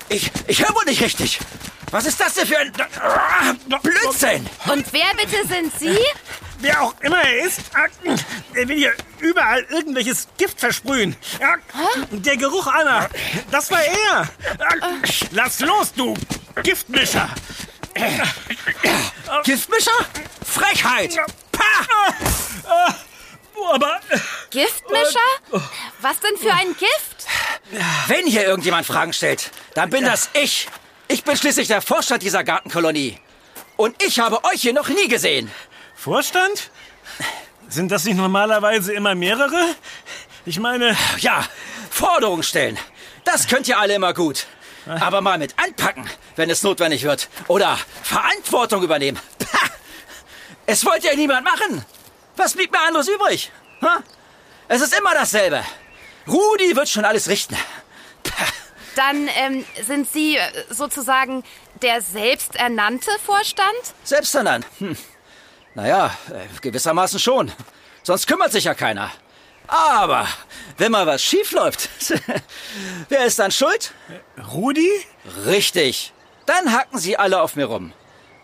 Ich, 0.10 0.32
ich 0.48 0.60
höre 0.60 0.74
wohl 0.76 0.86
nicht 0.86 1.02
richtig. 1.02 1.40
Was 1.92 2.06
ist 2.06 2.20
das 2.20 2.34
denn 2.36 2.48
für 2.48 2.58
ein 2.58 2.72
Blödsinn? 3.82 4.48
Und 4.68 4.86
wer 4.94 5.14
bitte 5.16 5.48
sind 5.48 5.78
Sie? 5.80 5.98
Wer 6.60 6.82
auch 6.82 6.94
immer 7.02 7.22
er 7.22 7.46
ist, 7.46 7.60
äh, 8.04 8.16
er 8.60 8.68
will 8.68 8.76
hier 8.78 8.94
überall 9.20 9.62
irgendwelches 9.70 10.28
Gift 10.38 10.60
versprühen. 10.60 11.16
Ja, 11.40 11.56
Der 12.12 12.38
Geruch, 12.38 12.68
Anna, 12.68 13.10
das 13.50 13.72
war 13.72 13.82
er. 13.82 14.22
Äh, 14.22 15.02
Lass 15.32 15.60
los, 15.62 15.94
du 15.94 16.16
Giftmischer. 16.64 17.30
Giftmischer? 19.44 19.92
Frechheit! 20.46 21.18
Pah! 21.52 22.96
Aber 23.74 24.00
äh, 24.10 24.18
Giftmischer? 24.50 25.64
Was 26.02 26.20
denn 26.20 26.38
für 26.38 26.54
ein 26.54 26.76
Gift? 26.78 27.28
Wenn 28.08 28.26
hier 28.26 28.46
irgendjemand 28.46 28.86
Fragen 28.86 29.14
stellt, 29.14 29.52
dann 29.76 29.90
bin 29.90 30.04
das 30.06 30.30
ich. 30.34 30.68
Ich 31.08 31.24
bin 31.24 31.38
schließlich 31.38 31.68
der 31.68 31.82
Vorstand 31.82 32.24
dieser 32.24 32.44
Gartenkolonie. 32.44 33.18
Und 33.78 34.02
ich 34.04 34.20
habe 34.20 34.44
euch 34.44 34.62
hier 34.62 34.74
noch 34.74 34.90
nie 34.90 35.08
gesehen. 35.08 35.52
Vorstand? 36.00 36.72
Sind 37.68 37.92
das 37.92 38.06
nicht 38.06 38.16
normalerweise 38.16 38.94
immer 38.94 39.16
mehrere? 39.16 39.76
Ich 40.46 40.58
meine, 40.58 40.96
Ja, 41.18 41.44
Forderungen 41.92 42.42
stellen. 42.42 42.80
Das 43.26 43.48
könnt 43.48 43.68
ihr 43.68 43.78
alle 43.78 43.96
immer 43.96 44.14
gut. 44.14 44.48
Aber 44.86 45.20
mal 45.20 45.38
mit 45.38 45.54
anpacken, 45.60 46.10
wenn 46.38 46.50
es 46.50 46.64
notwendig 46.64 47.04
wird. 47.04 47.28
Oder 47.50 47.78
Verantwortung 48.02 48.82
übernehmen. 48.82 49.20
Pah! 49.40 49.70
Es 50.66 50.86
wollte 50.86 51.08
ja 51.08 51.16
niemand 51.16 51.44
machen. 51.44 51.84
Was 52.38 52.54
blieb 52.54 52.72
mir 52.72 52.80
anderes 52.80 53.10
übrig? 53.10 53.52
Ha? 53.82 54.02
Es 54.70 54.82
ist 54.82 54.98
immer 54.98 55.14
dasselbe. 55.14 55.66
Rudi 56.28 56.78
wird 56.78 56.88
schon 56.88 57.04
alles 57.04 57.28
richten. 57.28 57.58
Pah! 58.24 58.46
Dann 58.96 59.28
ähm, 59.36 59.66
sind 59.86 60.10
Sie 60.10 60.38
äh, 60.38 60.50
sozusagen 60.70 61.44
der 61.82 62.02
selbsternannte 62.02 63.12
Vorstand? 63.26 63.76
Selbsternannt. 64.06 64.66
Hm. 64.80 64.96
Naja, 65.76 66.16
äh, 66.30 66.48
gewissermaßen 66.62 67.20
schon. 67.20 67.52
Sonst 68.04 68.28
kümmert 68.28 68.52
sich 68.52 68.66
ja 68.66 68.74
keiner. 68.74 69.12
Aber 69.68 70.28
wenn 70.78 70.92
mal 70.92 71.06
was 71.06 71.22
schief 71.22 71.52
läuft, 71.52 71.90
wer 73.10 73.26
ist 73.26 73.38
dann 73.38 73.52
schuld? 73.52 73.92
Rudi? 74.52 74.90
Richtig. 75.46 76.12
Dann 76.48 76.74
hacken 76.74 76.98
sie 76.98 77.18
alle 77.18 77.42
auf 77.42 77.56
mir 77.56 77.66
rum. 77.66 77.94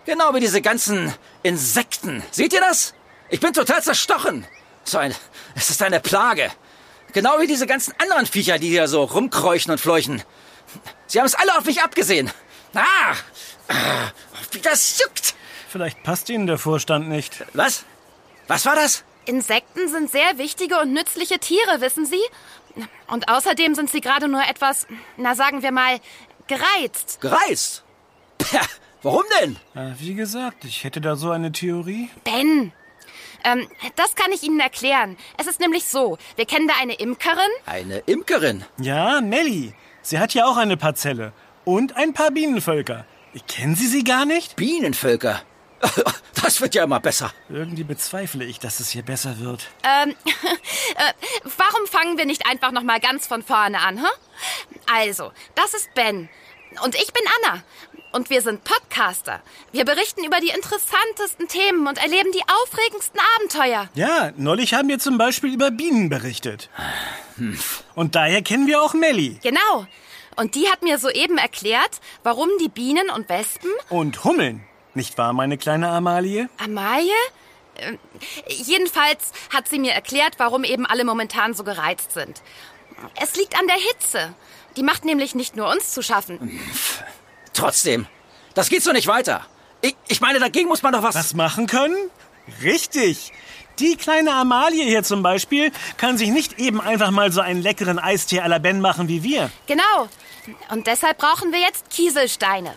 Genau 0.05 0.35
wie 0.35 0.39
diese 0.39 0.61
ganzen 0.61 1.13
Insekten. 1.41 2.21
Seht 2.29 2.53
ihr 2.53 2.59
das? 2.59 2.93
Ich 3.29 3.39
bin 3.39 3.53
total 3.53 3.81
zerstochen. 3.81 4.45
So 4.83 4.99
ein, 4.99 5.15
es 5.55 5.71
ist 5.71 5.81
eine 5.81 5.99
Plage. 5.99 6.51
Genau 7.11 7.39
wie 7.39 7.47
diese 7.47 7.65
ganzen 7.65 7.93
anderen 7.99 8.27
Viecher, 8.27 8.59
die 8.59 8.69
hier 8.69 8.87
so 8.87 9.03
rumkräuchen 9.03 9.71
und 9.71 9.79
fleuchen. 9.79 10.21
Sie 11.07 11.17
haben 11.17 11.25
es 11.25 11.33
alle 11.33 11.57
auf 11.57 11.65
mich 11.65 11.81
abgesehen. 11.81 12.31
Ah, 12.75 13.15
ah, 13.69 14.11
wie 14.51 14.59
das 14.59 14.99
juckt. 14.99 15.33
Vielleicht 15.75 16.03
passt 16.03 16.29
Ihnen 16.29 16.47
der 16.47 16.57
Vorstand 16.57 17.09
nicht. 17.09 17.43
Was? 17.51 17.83
Was 18.47 18.65
war 18.65 18.75
das? 18.75 19.03
Insekten 19.25 19.89
sind 19.89 20.09
sehr 20.09 20.37
wichtige 20.37 20.79
und 20.79 20.93
nützliche 20.93 21.37
Tiere, 21.37 21.81
wissen 21.81 22.05
Sie? 22.05 22.21
Und 23.07 23.27
außerdem 23.27 23.75
sind 23.75 23.89
sie 23.89 23.99
gerade 23.99 24.29
nur 24.29 24.41
etwas, 24.47 24.87
na 25.17 25.35
sagen 25.35 25.63
wir 25.63 25.73
mal, 25.73 25.99
gereizt. 26.47 27.19
Gereizt? 27.19 27.83
Pah, 28.37 28.65
warum 29.03 29.23
denn? 29.41 29.57
Wie 29.99 30.13
gesagt, 30.13 30.63
ich 30.63 30.85
hätte 30.85 31.01
da 31.01 31.17
so 31.17 31.31
eine 31.31 31.51
Theorie. 31.51 32.09
Ben, 32.23 32.71
ähm, 33.43 33.67
das 33.97 34.15
kann 34.15 34.31
ich 34.31 34.43
Ihnen 34.43 34.61
erklären. 34.61 35.17
Es 35.37 35.45
ist 35.45 35.59
nämlich 35.59 35.83
so, 35.83 36.17
wir 36.37 36.45
kennen 36.45 36.69
da 36.69 36.75
eine 36.79 36.93
Imkerin. 36.93 37.51
Eine 37.65 37.97
Imkerin. 38.05 38.63
Ja, 38.79 39.19
Nelly. 39.19 39.73
Sie 40.03 40.19
hat 40.19 40.33
ja 40.33 40.45
auch 40.45 40.55
eine 40.55 40.77
Parzelle. 40.77 41.33
Und 41.65 41.97
ein 41.97 42.13
paar 42.13 42.31
Bienenvölker. 42.31 43.05
Kennen 43.49 43.75
Sie 43.75 43.87
sie 43.87 44.05
gar 44.05 44.23
nicht? 44.23 44.55
Bienenvölker. 44.55 45.41
Das 46.43 46.61
wird 46.61 46.75
ja 46.75 46.83
immer 46.83 46.99
besser. 46.99 47.33
Irgendwie 47.49 47.83
bezweifle 47.83 48.45
ich, 48.45 48.59
dass 48.59 48.79
es 48.79 48.89
hier 48.91 49.01
besser 49.01 49.39
wird. 49.39 49.67
Ähm, 49.83 50.09
äh, 50.95 51.13
warum 51.57 51.87
fangen 51.87 52.19
wir 52.19 52.25
nicht 52.25 52.45
einfach 52.47 52.71
noch 52.71 52.83
mal 52.83 52.99
ganz 52.99 53.25
von 53.25 53.41
vorne 53.41 53.79
an, 53.79 53.97
hä? 53.97 54.07
Also, 54.93 55.31
das 55.55 55.73
ist 55.73 55.91
Ben 55.95 56.29
und 56.83 56.93
ich 56.93 57.11
bin 57.13 57.23
Anna 57.41 57.63
und 58.11 58.29
wir 58.29 58.41
sind 58.41 58.63
Podcaster. 58.63 59.41
Wir 59.71 59.85
berichten 59.85 60.23
über 60.23 60.39
die 60.39 60.49
interessantesten 60.49 61.47
Themen 61.47 61.87
und 61.87 61.97
erleben 61.97 62.31
die 62.31 62.43
aufregendsten 62.61 63.19
Abenteuer. 63.37 63.89
Ja, 63.95 64.31
neulich 64.37 64.73
haben 64.73 64.87
wir 64.87 64.99
zum 64.99 65.17
Beispiel 65.17 65.53
über 65.53 65.71
Bienen 65.71 66.09
berichtet. 66.09 66.69
Und 67.95 68.15
daher 68.15 68.41
kennen 68.41 68.67
wir 68.67 68.81
auch 68.81 68.93
Melly. 68.93 69.39
Genau. 69.41 69.87
Und 70.35 70.55
die 70.55 70.69
hat 70.69 70.81
mir 70.83 70.99
soeben 70.99 71.37
erklärt, 71.37 72.01
warum 72.23 72.49
die 72.61 72.69
Bienen 72.69 73.09
und 73.09 73.27
Wespen 73.29 73.71
Und 73.89 74.23
Hummeln. 74.23 74.63
Nicht 74.95 75.17
wahr, 75.17 75.33
meine 75.33 75.57
kleine 75.57 75.89
Amalie? 75.89 76.49
Amalie? 76.57 77.11
Ähm, 77.77 77.99
Jedenfalls 78.47 79.31
hat 79.53 79.67
sie 79.67 79.77
mir 79.79 79.91
erklärt, 79.91 80.35
warum 80.37 80.63
eben 80.63 80.85
alle 80.85 81.03
momentan 81.03 81.53
so 81.53 81.63
gereizt 81.63 82.13
sind. 82.13 82.41
Es 83.21 83.35
liegt 83.35 83.59
an 83.59 83.67
der 83.67 83.75
Hitze. 83.75 84.33
Die 84.77 84.83
macht 84.83 85.05
nämlich 85.05 85.35
nicht 85.35 85.55
nur 85.55 85.69
uns 85.69 85.91
zu 85.93 86.01
schaffen. 86.01 86.59
Trotzdem. 87.53 88.07
Das 88.53 88.69
geht 88.69 88.83
so 88.83 88.91
nicht 88.93 89.07
weiter. 89.07 89.45
Ich, 89.81 89.95
ich 90.07 90.21
meine, 90.21 90.39
dagegen 90.39 90.69
muss 90.69 90.81
man 90.81 90.93
doch 90.93 91.03
was. 91.03 91.15
Was 91.15 91.33
machen 91.33 91.67
können? 91.67 91.97
Richtig. 92.63 93.33
Die 93.79 93.97
kleine 93.97 94.33
Amalie 94.33 94.85
hier 94.85 95.03
zum 95.03 95.21
Beispiel 95.21 95.71
kann 95.97 96.17
sich 96.17 96.29
nicht 96.29 96.59
eben 96.59 96.79
einfach 96.79 97.11
mal 97.11 97.31
so 97.33 97.41
einen 97.41 97.61
leckeren 97.61 97.99
Eistee 97.99 98.39
à 98.41 98.47
la 98.47 98.59
Ben 98.59 98.79
machen 98.79 99.09
wie 99.09 99.23
wir. 99.23 99.51
Genau. 99.67 100.07
Und 100.69 100.87
deshalb 100.87 101.17
brauchen 101.17 101.51
wir 101.51 101.59
jetzt 101.59 101.89
Kieselsteine. 101.89 102.75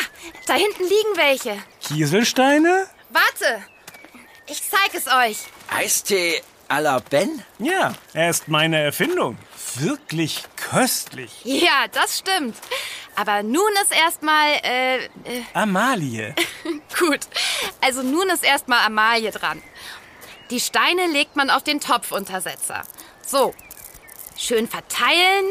Ah, 0.00 0.04
da 0.46 0.54
hinten 0.54 0.82
liegen 0.82 1.16
welche. 1.16 1.62
Kieselsteine? 1.80 2.86
Warte. 3.10 3.62
Ich 4.46 4.62
zeig 4.68 4.94
es 4.94 5.06
euch. 5.06 5.38
Eistee 5.68 6.42
à 6.68 6.80
la 6.80 7.00
Ben? 7.00 7.42
Ja, 7.58 7.94
er 8.14 8.30
ist 8.30 8.48
meine 8.48 8.80
Erfindung. 8.80 9.36
Wirklich 9.76 10.44
köstlich. 10.56 11.30
Ja, 11.44 11.86
das 11.92 12.18
stimmt. 12.18 12.56
Aber 13.16 13.42
nun 13.42 13.70
ist 13.82 13.92
erstmal, 13.92 14.52
äh, 14.62 15.04
äh, 15.04 15.08
Amalie. 15.52 16.34
gut. 16.98 17.20
Also 17.80 18.02
nun 18.02 18.28
ist 18.30 18.44
erstmal 18.44 18.84
Amalie 18.86 19.30
dran. 19.30 19.62
Die 20.50 20.60
Steine 20.60 21.06
legt 21.08 21.36
man 21.36 21.50
auf 21.50 21.62
den 21.62 21.80
Topfuntersetzer. 21.80 22.82
So. 23.26 23.54
Schön 24.36 24.68
verteilen. 24.68 25.44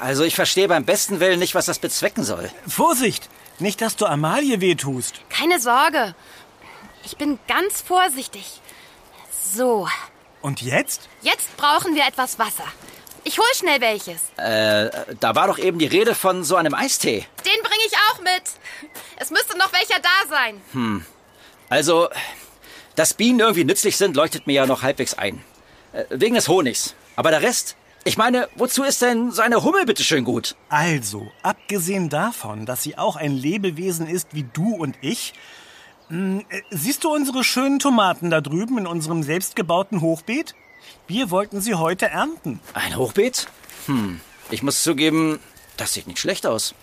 Also 0.00 0.22
ich 0.22 0.34
verstehe 0.34 0.68
beim 0.68 0.84
besten 0.84 1.20
Willen 1.20 1.38
nicht, 1.38 1.54
was 1.54 1.64
das 1.66 1.78
bezwecken 1.78 2.22
soll. 2.22 2.50
Vorsicht! 2.66 3.30
Nicht, 3.58 3.80
dass 3.80 3.96
du 3.96 4.06
Amalie 4.06 4.60
wehtust. 4.60 5.20
Keine 5.30 5.58
Sorge. 5.58 6.14
Ich 7.04 7.16
bin 7.16 7.38
ganz 7.48 7.80
vorsichtig. 7.80 8.60
So. 9.30 9.88
Und 10.42 10.62
jetzt? 10.62 11.08
Jetzt 11.22 11.56
brauchen 11.56 11.94
wir 11.94 12.06
etwas 12.06 12.38
Wasser. 12.38 12.64
Ich 13.24 13.38
hol 13.38 13.44
schnell 13.54 13.80
welches. 13.80 14.20
Äh, 14.36 14.90
da 15.20 15.34
war 15.34 15.48
doch 15.48 15.58
eben 15.58 15.78
die 15.78 15.86
Rede 15.86 16.14
von 16.14 16.44
so 16.44 16.56
einem 16.56 16.74
Eistee. 16.74 17.26
Den 17.44 17.62
bringe 17.62 17.82
ich 17.86 17.92
auch 18.10 18.20
mit. 18.20 18.42
Es 19.16 19.30
müsste 19.30 19.58
noch 19.58 19.72
welcher 19.72 20.00
da 20.00 20.28
sein. 20.28 21.04
Also, 21.68 22.08
dass 22.94 23.14
Bienen 23.14 23.40
irgendwie 23.40 23.64
nützlich 23.64 23.96
sind, 23.96 24.16
leuchtet 24.16 24.46
mir 24.46 24.54
ja 24.54 24.66
noch 24.66 24.82
halbwegs 24.82 25.14
ein. 25.14 25.44
Äh, 25.92 26.04
wegen 26.10 26.36
des 26.36 26.48
Honigs. 26.48 26.94
Aber 27.16 27.30
der 27.30 27.42
Rest? 27.42 27.76
Ich 28.08 28.16
meine, 28.16 28.48
wozu 28.56 28.84
ist 28.84 29.02
denn 29.02 29.32
so 29.32 29.42
eine 29.42 29.62
Hummel 29.62 29.84
bitte 29.84 30.02
schön 30.02 30.24
gut? 30.24 30.56
Also, 30.70 31.30
abgesehen 31.42 32.08
davon, 32.08 32.64
dass 32.64 32.82
sie 32.82 32.96
auch 32.96 33.16
ein 33.16 33.36
Lebewesen 33.36 34.06
ist 34.06 34.28
wie 34.32 34.44
du 34.44 34.74
und 34.74 34.96
ich, 35.02 35.34
mh, 36.08 36.40
äh, 36.48 36.62
siehst 36.70 37.04
du 37.04 37.14
unsere 37.14 37.44
schönen 37.44 37.80
Tomaten 37.80 38.30
da 38.30 38.40
drüben 38.40 38.78
in 38.78 38.86
unserem 38.86 39.22
selbstgebauten 39.22 40.00
Hochbeet? 40.00 40.54
Wir 41.06 41.30
wollten 41.30 41.60
sie 41.60 41.74
heute 41.74 42.06
ernten. 42.06 42.60
Ein 42.72 42.96
Hochbeet? 42.96 43.46
Hm, 43.84 44.22
ich 44.48 44.62
muss 44.62 44.82
zugeben, 44.82 45.38
das 45.76 45.92
sieht 45.92 46.06
nicht 46.06 46.18
schlecht 46.18 46.46
aus. 46.46 46.74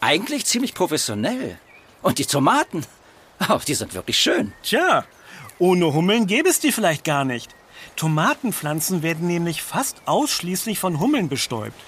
Eigentlich 0.00 0.46
ziemlich 0.46 0.72
professionell. 0.72 1.58
Und 2.00 2.16
die 2.18 2.24
Tomaten? 2.24 2.86
Oh, 3.48 3.58
die 3.66 3.74
sind 3.74 3.92
wirklich 3.92 4.16
schön. 4.18 4.52
Tja, 4.62 5.04
ohne 5.58 5.92
Hummeln 5.92 6.28
gäbe 6.28 6.48
es 6.48 6.60
die 6.60 6.70
vielleicht 6.70 7.02
gar 7.04 7.24
nicht. 7.24 7.50
Tomatenpflanzen 8.02 9.04
werden 9.04 9.28
nämlich 9.28 9.62
fast 9.62 10.02
ausschließlich 10.06 10.80
von 10.80 10.98
Hummeln 10.98 11.28
bestäubt. 11.28 11.80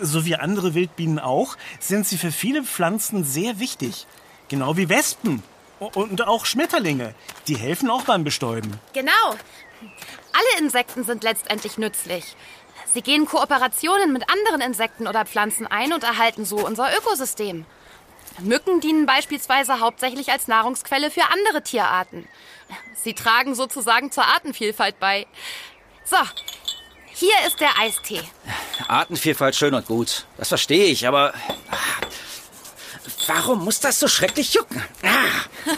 So 0.00 0.26
wie 0.26 0.34
andere 0.34 0.74
Wildbienen 0.74 1.20
auch, 1.20 1.56
sind 1.78 2.04
sie 2.04 2.18
für 2.18 2.32
viele 2.32 2.64
Pflanzen 2.64 3.22
sehr 3.22 3.60
wichtig. 3.60 4.08
Genau 4.48 4.76
wie 4.76 4.88
Wespen. 4.88 5.40
Und 5.78 6.26
auch 6.26 6.46
Schmetterlinge. 6.46 7.14
Die 7.46 7.56
helfen 7.56 7.90
auch 7.90 8.02
beim 8.02 8.24
Bestäuben. 8.24 8.72
Genau. 8.92 9.12
Alle 10.32 10.58
Insekten 10.58 11.04
sind 11.04 11.22
letztendlich 11.22 11.78
nützlich. 11.78 12.34
Sie 12.92 13.02
gehen 13.02 13.24
Kooperationen 13.24 14.12
mit 14.12 14.28
anderen 14.30 14.62
Insekten 14.62 15.06
oder 15.06 15.24
Pflanzen 15.26 15.68
ein 15.68 15.92
und 15.92 16.02
erhalten 16.02 16.44
so 16.44 16.56
unser 16.56 16.88
Ökosystem. 16.98 17.66
Mücken 18.40 18.80
dienen 18.80 19.06
beispielsweise 19.06 19.78
hauptsächlich 19.78 20.32
als 20.32 20.48
Nahrungsquelle 20.48 21.12
für 21.12 21.22
andere 21.30 21.62
Tierarten. 21.62 22.26
Sie 22.94 23.14
tragen 23.14 23.54
sozusagen 23.54 24.10
zur 24.12 24.24
Artenvielfalt 24.24 24.98
bei. 25.00 25.26
So, 26.04 26.16
hier 27.14 27.34
ist 27.46 27.60
der 27.60 27.78
Eistee. 27.78 28.22
Artenvielfalt 28.88 29.54
schön 29.56 29.74
und 29.74 29.86
gut. 29.86 30.24
Das 30.38 30.48
verstehe 30.48 30.86
ich, 30.86 31.06
aber. 31.06 31.32
ah, 31.70 32.06
Warum 33.26 33.64
muss 33.64 33.80
das 33.80 34.00
so 34.00 34.08
schrecklich 34.08 34.54
jucken? 34.54 34.82
Ah, 35.02 35.70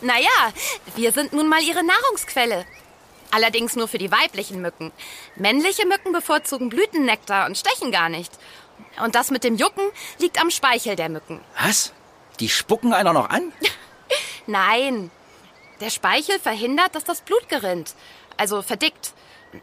Naja, 0.00 0.52
wir 0.96 1.12
sind 1.12 1.32
nun 1.32 1.48
mal 1.48 1.60
ihre 1.62 1.82
Nahrungsquelle. 1.84 2.64
Allerdings 3.30 3.74
nur 3.76 3.88
für 3.88 3.98
die 3.98 4.10
weiblichen 4.10 4.62
Mücken. 4.62 4.92
Männliche 5.36 5.86
Mücken 5.86 6.12
bevorzugen 6.12 6.68
Blütennektar 6.68 7.46
und 7.46 7.58
stechen 7.58 7.90
gar 7.92 8.08
nicht. 8.08 8.32
Und 9.02 9.14
das 9.16 9.30
mit 9.30 9.44
dem 9.44 9.56
Jucken 9.56 9.82
liegt 10.18 10.40
am 10.40 10.50
Speichel 10.50 10.96
der 10.96 11.08
Mücken. 11.08 11.40
was? 11.60 11.92
Die 12.40 12.48
spucken 12.48 12.92
einer 12.92 13.12
noch 13.12 13.28
an? 13.30 13.52
Nein, 14.46 15.10
der 15.80 15.90
Speichel 15.90 16.38
verhindert, 16.38 16.94
dass 16.94 17.04
das 17.04 17.20
Blut 17.20 17.48
gerinnt. 17.48 17.94
Also 18.36 18.62
verdickt. 18.62 19.12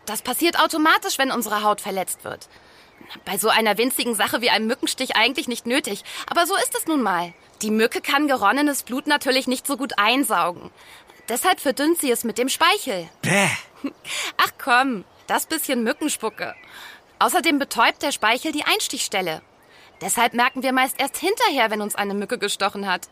Das 0.06 0.22
passiert 0.22 0.60
automatisch, 0.60 1.18
wenn 1.18 1.32
unsere 1.32 1.64
Haut 1.64 1.82
verletzt 1.82 2.24
wird. 2.24 2.48
Bei 3.24 3.38
so 3.38 3.50
einer 3.50 3.78
winzigen 3.78 4.16
Sache 4.16 4.42
wie 4.42 4.50
einem 4.50 4.68
Mückenstich 4.68 5.16
eigentlich 5.16 5.48
nicht 5.48 5.66
nötig. 5.66 6.04
Aber 6.28 6.48
so 6.48 6.56
ist 6.56 6.76
es 6.78 6.88
nun 6.88 7.02
mal. 7.02 7.34
Die 7.62 7.72
Mücke 7.72 8.02
kann 8.02 8.28
geronnenes 8.28 8.84
Blut 8.84 9.08
natürlich 9.08 9.48
nicht 9.48 9.68
so 9.68 9.78
gut 9.78 9.98
einsaugen. 9.98 10.72
Deshalb 11.30 11.60
verdünnt 11.60 12.00
sie 12.00 12.12
es 12.12 12.24
mit 12.24 12.38
dem 12.38 12.50
Speichel. 12.50 13.10
Bäh. 13.22 13.50
Ach 14.38 14.52
komm, 14.62 15.06
das 15.28 15.46
bisschen 15.46 15.84
Mückenspucke. 15.84 16.56
Außerdem 17.20 17.60
betäubt 17.60 18.02
der 18.02 18.12
Speichel 18.12 18.52
die 18.52 18.66
Einstichstelle. 18.66 19.42
Deshalb 20.02 20.34
merken 20.34 20.64
wir 20.64 20.74
meist 20.74 21.00
erst 21.00 21.18
hinterher, 21.18 21.72
wenn 21.72 21.82
uns 21.82 21.96
eine 21.96 22.14
Mücke 22.14 22.38
gestochen 22.38 22.88
hat. 22.88 23.08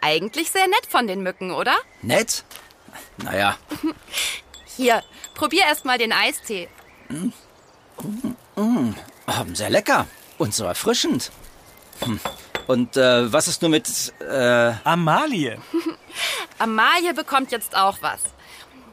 Eigentlich 0.00 0.50
sehr 0.50 0.66
nett 0.66 0.86
von 0.88 1.06
den 1.06 1.22
Mücken, 1.22 1.50
oder? 1.52 1.74
Nett? 2.02 2.44
Naja, 3.18 3.56
Hier, 4.76 5.02
probier 5.34 5.62
erst 5.62 5.84
mal 5.84 5.96
den 5.98 6.12
Eistee. 6.12 6.68
oh, 8.56 8.92
sehr 9.54 9.70
lecker 9.70 10.06
und 10.38 10.54
so 10.54 10.64
erfrischend. 10.64 11.30
Hm. 12.04 12.20
Und 12.66 12.96
äh, 12.96 13.32
was 13.32 13.48
ist 13.48 13.62
nur 13.62 13.70
mit. 13.70 14.12
Äh, 14.20 14.72
Amalie. 14.84 15.58
Amalie 16.58 17.14
bekommt 17.14 17.52
jetzt 17.52 17.76
auch 17.76 17.98
was. 18.02 18.20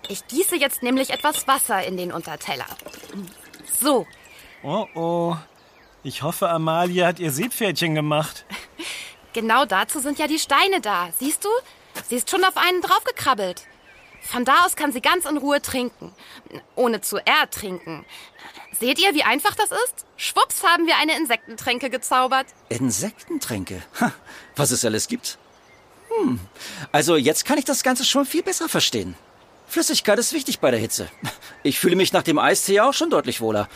Ich 0.08 0.26
gieße 0.28 0.56
jetzt 0.56 0.84
nämlich 0.84 1.10
etwas 1.10 1.48
Wasser 1.48 1.84
in 1.86 1.98
den 1.98 2.12
Unterteller. 2.12 2.68
So, 3.82 4.06
Oh 4.64 4.88
oh. 4.96 5.36
Ich 6.04 6.22
hoffe, 6.24 6.50
Amalie 6.50 7.06
hat 7.06 7.20
ihr 7.20 7.32
Seepferdchen 7.32 7.96
gemacht. 7.96 8.46
Genau 9.34 9.66
dazu 9.66 10.00
sind 10.00 10.20
ja 10.20 10.28
die 10.28 10.40
Steine 10.40 10.82
da. 10.82 11.10
Siehst 11.20 11.44
du? 11.44 11.50
Sie 12.08 12.16
ist 12.16 12.30
schon 12.30 12.44
auf 12.44 12.58
einen 12.58 12.82
draufgekrabbelt. 12.82 13.64
Von 14.22 14.46
da 14.46 14.66
aus 14.66 14.76
kann 14.76 14.92
sie 14.92 15.02
ganz 15.02 15.26
in 15.26 15.38
Ruhe 15.38 15.62
trinken. 15.62 16.14
Ohne 16.76 17.02
zu 17.02 17.18
ertrinken. 17.18 18.06
Seht 18.80 19.00
ihr, 19.00 19.14
wie 19.14 19.24
einfach 19.24 19.56
das 19.56 19.72
ist? 19.72 20.06
Schwupps 20.18 20.64
haben 20.64 20.88
wir 20.88 20.98
eine 20.98 21.18
Insektentränke 21.18 21.90
gezaubert. 21.90 22.48
Insektentränke. 22.70 23.84
Ha, 24.00 24.12
was 24.56 24.72
es 24.72 24.86
alles 24.86 25.08
gibt. 25.08 25.38
Hm. 26.10 26.40
Also 26.92 27.16
jetzt 27.16 27.46
kann 27.46 27.58
ich 27.58 27.66
das 27.66 27.84
Ganze 27.84 28.06
schon 28.06 28.26
viel 28.26 28.44
besser 28.44 28.70
verstehen. 28.70 29.16
Flüssigkeit 29.68 30.20
ist 30.20 30.34
wichtig 30.34 30.60
bei 30.60 30.72
der 30.72 30.80
Hitze. 30.80 31.10
Ich 31.64 31.80
fühle 31.80 31.96
mich 31.96 32.14
nach 32.14 32.24
dem 32.24 32.38
Eistee 32.40 32.82
auch 32.82 32.94
schon 32.94 33.10
deutlich 33.10 33.42
wohler. 33.42 33.70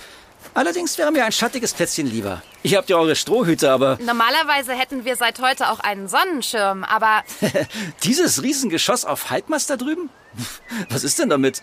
Allerdings 0.53 0.97
wäre 0.97 1.11
mir 1.11 1.25
ein 1.25 1.31
schattiges 1.31 1.73
Plätzchen 1.73 2.07
lieber. 2.07 2.41
Ihr 2.63 2.77
habt 2.77 2.89
ja 2.89 2.97
eure 2.97 3.15
Strohhüte, 3.15 3.71
aber 3.71 3.97
Normalerweise 4.01 4.73
hätten 4.73 5.05
wir 5.05 5.15
seit 5.15 5.39
heute 5.39 5.69
auch 5.69 5.79
einen 5.79 6.07
Sonnenschirm, 6.07 6.83
aber 6.83 7.23
dieses 8.03 8.41
Riesengeschoss 8.43 9.05
auf 9.05 9.29
Halbmast 9.29 9.69
da 9.69 9.77
drüben? 9.77 10.09
Was 10.89 11.03
ist 11.03 11.19
denn 11.19 11.29
damit? 11.29 11.61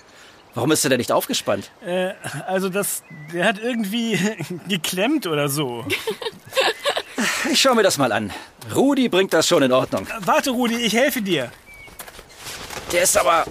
Warum 0.55 0.71
ist 0.71 0.85
er 0.85 0.91
denn 0.91 0.99
nicht 0.99 1.11
aufgespannt? 1.11 1.71
Äh, 1.85 2.13
also 2.47 2.69
das, 2.69 3.03
der 3.33 3.45
hat 3.47 3.59
irgendwie 3.59 4.19
geklemmt 4.69 5.27
oder 5.27 5.49
so. 5.49 5.85
Ich 7.51 7.61
schaue 7.61 7.75
mir 7.75 7.83
das 7.83 7.99
mal 7.99 8.13
an. 8.13 8.33
Rudi 8.75 9.09
bringt 9.09 9.33
das 9.33 9.49
schon 9.49 9.63
in 9.63 9.73
Ordnung. 9.73 10.07
Warte, 10.21 10.51
Rudi, 10.51 10.77
ich 10.77 10.95
helfe 10.95 11.21
dir. 11.23 11.51
Der 12.93 13.03
ist 13.03 13.17
aber 13.17 13.45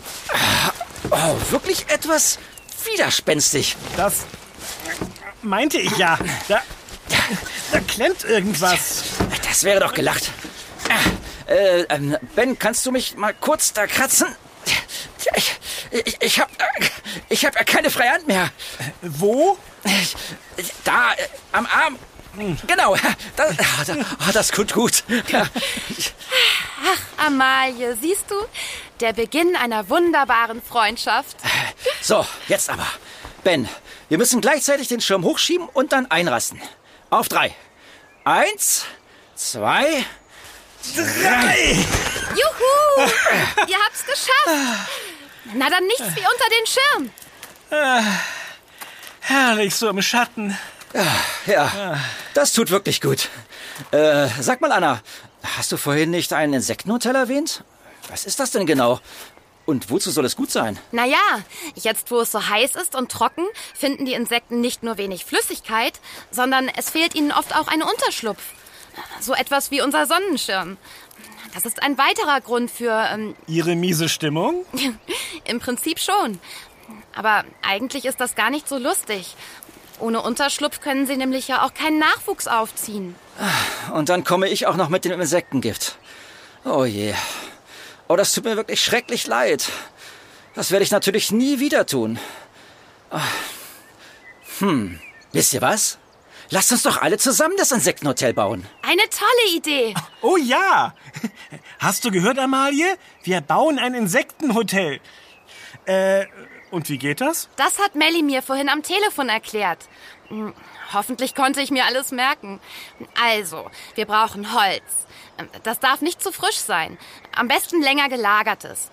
oh, 1.10 1.36
wirklich 1.52 1.86
etwas 1.90 2.40
widerspenstig. 2.86 3.76
Das 3.98 4.26
meinte 5.44 5.78
ich 5.80 5.96
ja. 5.98 6.18
Da, 6.48 6.62
da 7.72 7.80
klemmt 7.82 8.24
irgendwas. 8.24 9.04
Das 9.48 9.64
wäre 9.64 9.80
doch 9.80 9.94
gelacht. 9.94 10.32
Äh, 11.48 11.82
ähm, 11.90 12.18
Ben, 12.36 12.58
kannst 12.58 12.86
du 12.86 12.92
mich 12.92 13.16
mal 13.18 13.34
kurz 13.34 13.74
da 13.74 13.86
kratzen? 13.88 14.28
Ich, 15.36 15.52
ich, 15.92 16.18
ich 16.22 16.40
hab, 16.40 16.50
ich 17.30 17.46
hab 17.46 17.56
ja 17.56 17.64
keine 17.64 17.90
freie 17.90 18.12
Hand 18.12 18.28
mehr. 18.28 18.50
Wo? 19.02 19.58
Da, 20.84 21.14
äh, 21.14 21.28
am 21.52 21.66
Arm. 21.66 21.98
Genau, 22.66 22.96
das, 23.36 23.52
ah, 23.60 23.84
da- 23.86 23.96
ah, 24.28 24.32
das 24.32 24.48
tut 24.50 24.74
gut. 24.74 25.04
Ja. 25.30 25.46
Amalie, 27.18 27.96
siehst 27.96 28.26
du? 28.30 28.36
Der 29.00 29.14
Beginn 29.14 29.56
einer 29.56 29.88
wunderbaren 29.90 30.62
Freundschaft. 30.62 31.38
So, 32.02 32.26
jetzt 32.48 32.70
aber. 32.70 32.88
Ben, 33.44 33.68
wir 34.10 34.18
müssen 34.18 34.42
gleichzeitig 34.42 34.88
den 34.88 35.02
Schirm 35.02 35.24
hochschieben 35.24 35.68
und 35.68 35.92
dann 35.92 36.10
einrasten. 36.10 36.62
Auf 37.10 37.30
drei. 37.30 37.54
Eins, 38.24 38.86
zwei, 39.36 40.06
Drei! 40.96 41.78
Juhu! 42.36 43.10
Ihr 43.68 43.78
habt's 43.78 44.06
geschafft. 44.06 44.90
Na 45.54 45.70
dann 45.70 45.86
nichts 45.86 46.16
wie 46.16 46.26
unter 46.26 46.50
den 46.50 46.68
Schirm. 46.68 48.14
Herrlich 49.22 49.76
so 49.76 49.88
im 49.90 50.02
Schatten. 50.02 50.58
Ja, 51.46 51.98
das 52.34 52.54
tut 52.54 52.70
wirklich 52.70 53.02
gut. 53.02 53.30
Äh, 53.92 54.28
sag 54.40 54.62
mal, 54.62 54.72
Anna, 54.72 55.02
hast 55.58 55.72
du 55.72 55.78
vorhin 55.78 56.12
nicht 56.12 56.34
ein 56.34 56.54
Insektenhotel 56.54 57.16
erwähnt? 57.16 57.64
Was 58.10 58.26
ist 58.26 58.40
das 58.40 58.52
denn 58.52 58.66
genau? 58.66 59.00
Und 59.66 59.90
wozu 59.90 60.12
soll 60.12 60.26
es 60.26 60.36
gut 60.36 60.52
sein? 60.52 60.78
Naja, 60.92 61.18
jetzt 61.76 62.12
wo 62.12 62.20
es 62.20 62.32
so 62.32 62.50
heiß 62.50 62.76
ist 62.76 62.96
und 62.96 63.12
trocken, 63.12 63.46
finden 63.74 64.06
die 64.06 64.14
Insekten 64.14 64.60
nicht 64.62 64.84
nur 64.84 64.98
wenig 64.98 65.24
Flüssigkeit, 65.26 65.94
sondern 66.32 66.68
es 66.68 66.90
fehlt 66.90 67.16
ihnen 67.16 67.32
oft 67.32 67.56
auch 67.56 67.68
ein 67.68 67.82
Unterschlupf. 67.82 68.42
So 69.22 69.34
etwas 69.34 69.72
wie 69.72 69.82
unser 69.82 70.06
Sonnenschirm. 70.06 70.78
Das 71.54 71.66
ist 71.66 71.82
ein 71.82 71.98
weiterer 71.98 72.42
Grund 72.42 72.70
für, 72.72 73.08
ähm, 73.12 73.36
Ihre 73.48 73.76
miese 73.76 74.10
Stimmung? 74.10 74.66
im 75.46 75.60
Prinzip 75.60 76.00
schon. 76.00 76.40
Aber 77.16 77.44
eigentlich 77.62 78.06
ist 78.06 78.20
das 78.20 78.36
gar 78.36 78.50
nicht 78.50 78.68
so 78.68 78.78
lustig. 78.78 79.36
Ohne 80.00 80.22
Unterschlupf 80.22 80.82
können 80.82 81.06
sie 81.08 81.16
nämlich 81.16 81.48
ja 81.48 81.64
auch 81.64 81.74
keinen 81.74 82.00
Nachwuchs 82.00 82.48
aufziehen. 82.48 83.16
Und 83.94 84.10
dann 84.10 84.24
komme 84.24 84.50
ich 84.50 84.66
auch 84.68 84.76
noch 84.76 84.90
mit 84.90 85.06
dem 85.06 85.20
Insektengift. 85.22 85.98
Oh 86.66 86.84
je. 86.86 87.14
Oh, 88.14 88.16
das 88.16 88.32
tut 88.32 88.44
mir 88.44 88.56
wirklich 88.56 88.80
schrecklich 88.80 89.26
leid. 89.26 89.72
Das 90.54 90.70
werde 90.70 90.84
ich 90.84 90.92
natürlich 90.92 91.32
nie 91.32 91.58
wieder 91.58 91.88
tun. 91.88 92.20
Ah. 93.10 93.22
Hm, 94.60 95.00
wisst 95.32 95.56
ihr 95.56 95.64
was? 95.64 95.98
Lasst 96.52 96.72
uns 96.72 96.84
doch 96.84 97.02
alle 97.02 97.18
zusammen 97.18 97.56
das 97.58 97.72
Insektenhotel 97.72 98.36
bauen. 98.36 98.68
Eine 98.84 99.02
tolle 99.10 99.58
Idee. 99.58 99.96
Oh 100.22 100.38
ja! 100.38 100.94
Hast 101.80 102.06
du 102.06 102.12
gehört, 102.12 102.38
Amalie? 102.38 103.00
Wir 103.24 103.42
bauen 103.42 103.80
ein 103.80 103.96
Insektenhotel. 103.96 105.00
Äh, 105.86 106.28
und 106.70 106.90
wie 106.90 107.00
geht 107.00 107.20
das? 107.20 107.50
Das 107.56 107.80
hat 107.80 107.96
Melly 107.96 108.22
mir 108.22 108.44
vorhin 108.44 108.70
am 108.70 108.84
Telefon 108.84 109.30
erklärt. 109.30 109.90
Hoffentlich 110.92 111.36
konnte 111.36 111.62
ich 111.62 111.72
mir 111.72 111.86
alles 111.86 112.12
merken. 112.12 112.60
Also, 113.22 113.70
wir 113.96 114.06
brauchen 114.06 114.54
Holz. 114.54 115.08
Das 115.64 115.80
darf 115.80 116.02
nicht 116.02 116.22
zu 116.22 116.32
frisch 116.32 116.58
sein. 116.58 116.98
Am 117.36 117.48
besten 117.48 117.82
länger 117.82 118.10
gelagertes. 118.10 118.90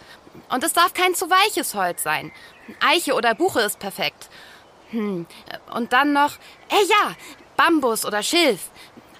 Und 0.48 0.62
es 0.62 0.72
darf 0.72 0.94
kein 0.94 1.14
zu 1.14 1.28
weiches 1.28 1.74
Holz 1.74 2.02
sein. 2.02 2.32
Eiche 2.80 3.14
oder 3.14 3.34
Buche 3.34 3.60
ist 3.60 3.78
perfekt. 3.78 4.28
Hm. 4.90 5.26
Und 5.74 5.92
dann 5.92 6.12
noch, 6.12 6.36
äh 6.68 6.84
ja, 6.88 7.14
Bambus 7.56 8.04
oder 8.04 8.22
Schilf. 8.22 8.70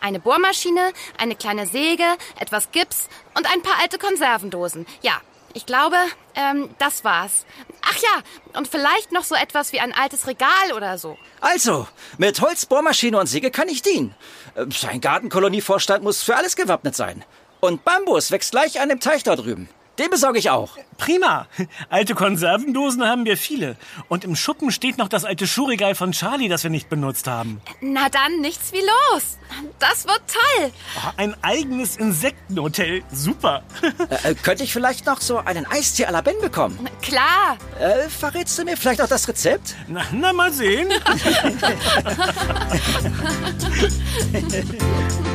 Eine 0.00 0.18
Bohrmaschine, 0.18 0.92
eine 1.18 1.37
kleine 1.37 1.66
Säge, 1.66 2.04
etwas 2.38 2.70
Gips 2.72 3.09
und 3.37 3.52
ein 3.52 3.62
paar 3.62 3.78
alte 3.80 3.98
Konservendosen. 3.98 4.87
Ja, 5.02 5.20
ich 5.54 5.66
glaube, 5.66 5.96
ähm, 6.34 6.70
das 6.78 7.04
war's. 7.04 7.44
Ach 7.82 7.96
ja, 7.96 8.58
und 8.58 8.68
vielleicht 8.68 9.12
noch 9.12 9.24
so 9.24 9.34
etwas 9.34 9.72
wie 9.72 9.80
ein 9.80 9.92
altes 9.92 10.26
Regal 10.26 10.72
oder 10.76 10.98
so. 10.98 11.16
Also, 11.40 11.86
mit 12.18 12.40
Holz, 12.40 12.66
Bohrmaschine 12.66 13.18
und 13.18 13.26
Säge 13.26 13.50
kann 13.50 13.68
ich 13.68 13.82
dienen. 13.82 14.14
Äh, 14.54 14.66
Sein 14.70 15.00
Gartenkolonievorstand 15.00 16.02
muss 16.04 16.22
für 16.22 16.36
alles 16.36 16.56
gewappnet 16.56 16.94
sein. 16.94 17.24
Und 17.60 17.84
Bambus 17.84 18.30
wächst 18.30 18.52
gleich 18.52 18.80
an 18.80 18.88
dem 18.88 19.00
Teich 19.00 19.22
da 19.22 19.36
drüben. 19.36 19.68
Den 20.00 20.08
besorge 20.08 20.38
ich 20.38 20.48
auch. 20.48 20.78
Prima. 20.96 21.46
Alte 21.90 22.14
Konservendosen 22.14 23.04
haben 23.04 23.26
wir 23.26 23.36
viele. 23.36 23.76
Und 24.08 24.24
im 24.24 24.34
Schuppen 24.34 24.70
steht 24.70 24.96
noch 24.96 25.08
das 25.08 25.26
alte 25.26 25.46
Schuhregal 25.46 25.94
von 25.94 26.12
Charlie, 26.12 26.48
das 26.48 26.62
wir 26.62 26.70
nicht 26.70 26.88
benutzt 26.88 27.26
haben. 27.26 27.60
Na 27.82 28.08
dann, 28.08 28.40
nichts 28.40 28.72
wie 28.72 28.78
los. 28.78 29.36
Das 29.78 30.06
wird 30.06 30.22
toll. 30.26 30.72
Oh, 30.96 31.10
ein 31.18 31.36
eigenes 31.42 31.98
Insektenhotel. 31.98 33.02
Super. 33.12 33.62
Äh, 34.24 34.34
könnte 34.34 34.64
ich 34.64 34.72
vielleicht 34.72 35.06
noch 35.06 35.20
so 35.20 35.38
einen 35.38 35.66
Eistee 35.66 36.06
à 36.06 36.10
la 36.10 36.20
Ben 36.20 36.34
bekommen? 36.40 36.88
Klar. 37.00 37.56
Äh, 37.78 38.08
verrätst 38.08 38.58
du 38.58 38.64
mir 38.64 38.76
vielleicht 38.76 39.00
auch 39.00 39.08
das 39.08 39.28
Rezept? 39.28 39.76
Na, 39.88 40.02
na 40.12 40.32
mal 40.32 40.52
sehen. 40.52 40.88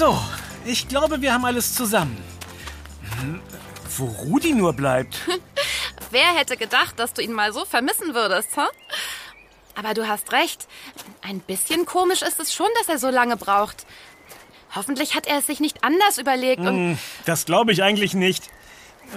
So, 0.00 0.18
ich 0.64 0.88
glaube, 0.88 1.20
wir 1.20 1.34
haben 1.34 1.44
alles 1.44 1.74
zusammen. 1.74 2.16
Hm, 3.20 3.42
Wo 3.98 4.06
Rudi 4.06 4.54
nur 4.54 4.72
bleibt. 4.72 5.18
Wer 6.10 6.34
hätte 6.34 6.56
gedacht, 6.56 6.98
dass 6.98 7.12
du 7.12 7.20
ihn 7.20 7.34
mal 7.34 7.52
so 7.52 7.66
vermissen 7.66 8.14
würdest, 8.14 8.56
hä? 8.56 8.62
Aber 9.74 9.92
du 9.92 10.08
hast 10.08 10.32
recht. 10.32 10.68
Ein 11.20 11.40
bisschen 11.40 11.84
komisch 11.84 12.22
ist 12.22 12.40
es 12.40 12.54
schon, 12.54 12.68
dass 12.78 12.88
er 12.88 12.98
so 12.98 13.10
lange 13.10 13.36
braucht. 13.36 13.84
Hoffentlich 14.74 15.14
hat 15.14 15.26
er 15.26 15.40
es 15.40 15.46
sich 15.48 15.60
nicht 15.60 15.84
anders 15.84 16.16
überlegt 16.16 16.60
und... 16.60 16.68
Hm, 16.92 16.98
Das 17.26 17.44
glaube 17.44 17.72
ich 17.72 17.82
eigentlich 17.82 18.14
nicht. 18.14 18.44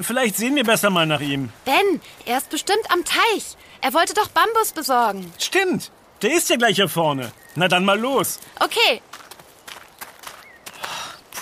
Vielleicht 0.02 0.36
sehen 0.36 0.58
wir 0.58 0.66
besser 0.66 0.90
mal 0.90 1.06
nach 1.06 1.22
ihm. 1.22 1.48
Ben, 1.64 2.02
er 2.26 2.40
ist 2.40 2.50
bestimmt 2.50 2.92
am 2.92 3.06
Teich. 3.06 3.56
Er 3.80 3.94
wollte 3.94 4.16
doch 4.16 4.28
Bambus 4.28 4.74
besorgen. 4.74 5.32
Stimmt, 5.40 5.92
der 6.22 6.34
ist 6.34 6.50
ja 6.50 6.58
gleich 6.58 6.76
hier 6.76 6.90
vorne. 6.90 7.32
Na 7.56 7.70
dann 7.70 7.86
mal 7.86 7.98
los. 7.98 8.42
Okay, 8.60 9.02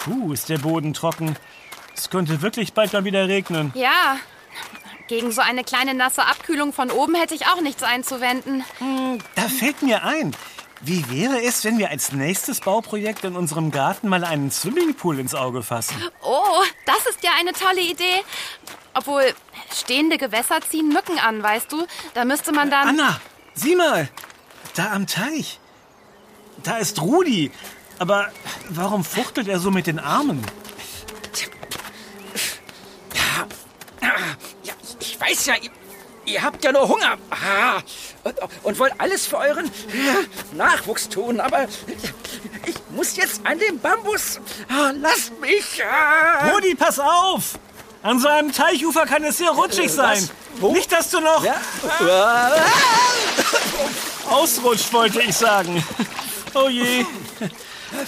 Puh, 0.03 0.33
ist 0.33 0.49
der 0.49 0.57
Boden 0.57 0.93
trocken. 0.93 1.35
Es 1.95 2.09
könnte 2.09 2.41
wirklich 2.41 2.73
bald 2.73 2.93
mal 2.93 3.03
wieder 3.05 3.27
regnen. 3.27 3.71
ja. 3.75 4.17
Gegen 5.07 5.33
so 5.33 5.41
eine 5.41 5.65
kleine 5.65 5.93
nasse 5.93 6.23
Abkühlung 6.25 6.71
von 6.71 6.89
oben 6.89 7.15
hätte 7.15 7.35
ich 7.35 7.45
auch 7.47 7.59
nichts 7.59 7.83
einzuwenden. 7.83 8.63
Da 9.35 9.41
fällt 9.49 9.81
mir 9.81 10.05
ein. 10.05 10.33
Wie 10.79 11.09
wäre 11.09 11.41
es, 11.43 11.65
wenn 11.65 11.77
wir 11.77 11.89
als 11.89 12.13
nächstes 12.13 12.61
Bauprojekt 12.61 13.25
in 13.25 13.35
unserem 13.35 13.71
Garten 13.71 14.07
mal 14.07 14.23
einen 14.23 14.51
Swimmingpool 14.51 15.19
ins 15.19 15.35
Auge 15.35 15.63
fassen? 15.63 16.01
Oh, 16.23 16.63
das 16.85 17.05
ist 17.07 17.21
ja 17.23 17.31
eine 17.37 17.51
tolle 17.51 17.81
Idee. 17.81 18.23
Obwohl, 18.93 19.33
stehende 19.75 20.17
Gewässer 20.17 20.61
ziehen 20.61 20.87
Mücken 20.87 21.19
an, 21.19 21.43
weißt 21.43 21.69
du? 21.73 21.85
Da 22.13 22.23
müsste 22.23 22.53
man 22.53 22.71
dann... 22.71 22.87
Anna, 22.87 23.19
sieh 23.53 23.75
mal. 23.75 24.07
Da 24.75 24.93
am 24.93 25.07
Teich. 25.07 25.59
Da 26.63 26.77
ist 26.77 27.01
Rudi. 27.01 27.51
Aber 28.01 28.29
warum 28.69 29.03
fuchtelt 29.03 29.47
er 29.47 29.59
so 29.59 29.69
mit 29.69 29.85
den 29.85 29.99
Armen? 29.99 30.43
Ja, 33.13 34.73
ich 34.99 35.21
weiß 35.21 35.45
ja, 35.45 35.53
ihr, 35.61 35.69
ihr 36.25 36.41
habt 36.41 36.63
ja 36.63 36.71
nur 36.71 36.87
Hunger. 36.87 37.19
Ah, 37.29 37.79
und, 38.23 38.35
und 38.63 38.79
wollt 38.79 38.93
alles 38.97 39.27
für 39.27 39.37
euren 39.37 39.67
äh, 39.67 40.55
Nachwuchs 40.55 41.09
tun, 41.09 41.39
aber 41.39 41.67
ich 42.65 42.73
muss 42.89 43.15
jetzt 43.17 43.45
an 43.45 43.59
den 43.59 43.79
Bambus. 43.79 44.39
Ah, 44.67 44.93
lasst 44.99 45.39
mich. 45.39 45.83
Ah. 45.85 46.49
Rudi, 46.49 46.73
pass 46.73 46.97
auf! 46.97 47.59
An 48.01 48.19
so 48.19 48.29
einem 48.29 48.51
Teichufer 48.51 49.05
kann 49.05 49.23
es 49.25 49.37
sehr 49.37 49.51
rutschig 49.51 49.91
sein. 49.91 50.27
Wo? 50.55 50.71
Nicht, 50.71 50.91
dass 50.91 51.11
du 51.11 51.19
noch 51.19 51.45
Ja. 51.45 51.53
Ah. 51.99 52.51
ausrutscht, 54.31 54.91
wollte 54.91 55.21
ich 55.21 55.35
sagen. 55.35 55.83
Oh 56.55 56.67
je. 56.67 57.05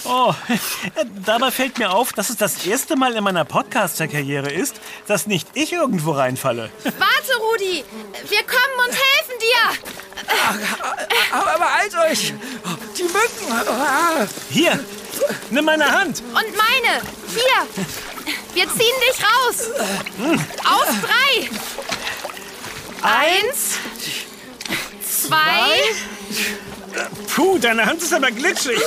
Oh, 0.04 0.34
dabei 1.24 1.50
fällt 1.50 1.78
mir 1.78 1.90
auf, 1.92 2.12
dass 2.12 2.30
es 2.30 2.36
das 2.36 2.66
erste 2.66 2.96
Mal 2.96 3.14
in 3.14 3.24
meiner 3.24 3.44
Podcaster-Karriere 3.44 4.50
ist, 4.50 4.76
dass 5.06 5.26
nicht 5.26 5.48
ich 5.54 5.72
irgendwo 5.72 6.12
reinfalle. 6.12 6.70
Warte, 6.84 7.36
Rudi! 7.40 7.84
Wir 8.28 8.42
kommen 8.42 8.78
und 8.86 8.92
helfen 8.92 9.38
dir! 9.40 9.64
Aber, 11.32 11.54
aber 11.54 11.74
halt 11.74 11.94
euch! 12.10 12.32
Die 12.96 13.02
Mücken! 13.02 14.28
Hier, 14.50 14.84
nimm 15.50 15.64
meine 15.64 15.90
Hand. 15.90 16.22
Und 16.28 16.56
meine! 16.56 17.02
Hier! 17.34 18.34
Wir 18.54 18.68
ziehen 18.68 18.94
dich 19.08 19.22
raus! 19.22 19.70
Auf 20.64 20.88
drei! 21.02 21.48
Eins, 23.02 23.78
zwei 25.02 25.78
Puh, 27.34 27.58
deine 27.58 27.84
Hand 27.86 28.02
ist 28.02 28.12
aber 28.12 28.30
glitschig. 28.30 28.78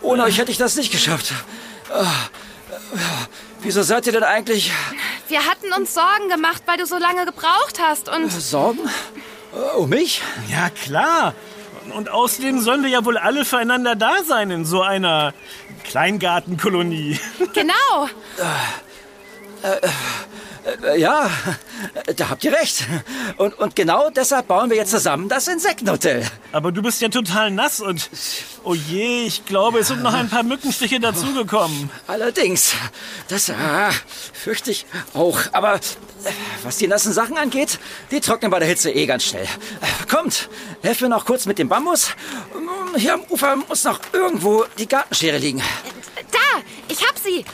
ohne 0.00 0.24
euch 0.24 0.38
hätte 0.38 0.50
ich 0.50 0.58
das 0.58 0.76
nicht 0.76 0.92
geschafft. 0.92 1.32
Ah, 1.90 2.06
Wieso 3.60 3.82
seid 3.82 4.06
ihr 4.06 4.12
denn 4.12 4.24
eigentlich 4.24 4.72
Wir 5.28 5.44
hatten 5.44 5.72
uns 5.72 5.94
Sorgen 5.94 6.28
gemacht, 6.28 6.62
weil 6.66 6.78
du 6.78 6.86
so 6.86 6.98
lange 6.98 7.24
gebraucht 7.26 7.78
hast 7.80 8.08
und... 8.08 8.30
Sorgen? 8.30 8.80
Äh, 9.54 9.76
Um 9.76 9.88
mich? 9.90 10.22
Ja, 10.50 10.70
klar. 10.70 11.34
Und 11.94 12.08
außerdem 12.08 12.60
sollen 12.60 12.82
wir 12.82 12.90
ja 12.90 13.04
wohl 13.04 13.18
alle 13.18 13.44
füreinander 13.44 13.94
da 13.96 14.22
sein 14.24 14.50
in 14.50 14.64
so 14.64 14.82
einer 14.82 15.34
Kleingartenkolonie. 15.84 17.18
Genau! 17.52 18.08
Äh, 19.62 19.88
Ja, 20.96 21.28
da 22.16 22.30
habt 22.30 22.44
ihr 22.44 22.52
recht. 22.52 22.84
Und, 23.36 23.58
und 23.58 23.74
genau 23.74 24.10
deshalb 24.10 24.46
bauen 24.46 24.70
wir 24.70 24.76
jetzt 24.76 24.92
zusammen 24.92 25.28
das 25.28 25.48
Insektenhotel. 25.48 26.24
Aber 26.52 26.70
du 26.70 26.82
bist 26.82 27.00
ja 27.00 27.08
total 27.08 27.50
nass 27.50 27.80
und... 27.80 28.08
Oh 28.62 28.74
je, 28.74 29.24
ich 29.26 29.44
glaube, 29.44 29.80
es 29.80 29.88
sind 29.88 30.02
noch 30.02 30.14
ein 30.14 30.28
paar 30.28 30.44
Mückenstiche 30.44 31.00
dazugekommen. 31.00 31.90
Allerdings, 32.06 32.74
das 33.26 33.50
ah, 33.50 33.90
fürchte 34.32 34.70
ich 34.70 34.86
auch. 35.14 35.40
Aber 35.50 35.74
äh, 35.74 35.80
was 36.62 36.76
die 36.76 36.86
nassen 36.86 37.12
Sachen 37.12 37.36
angeht, 37.36 37.80
die 38.12 38.20
trocknen 38.20 38.52
bei 38.52 38.60
der 38.60 38.68
Hitze 38.68 38.92
eh 38.92 39.06
ganz 39.06 39.24
schnell. 39.24 39.46
Äh, 39.46 40.06
Kommt, 40.08 40.48
helft 40.82 41.00
mir 41.00 41.08
noch 41.08 41.24
kurz 41.24 41.46
mit 41.46 41.58
dem 41.58 41.68
Bambus. 41.68 42.10
Hier 42.96 43.14
am 43.14 43.24
Ufer 43.28 43.56
muss 43.56 43.84
noch 43.84 44.00
irgendwo 44.12 44.64
die 44.78 44.86
Gartenschere 44.86 45.38
liegen. 45.38 45.62
Da! 46.30 46.62
Ich 46.88 47.06
hab 47.06 47.18
sie! 47.18 47.44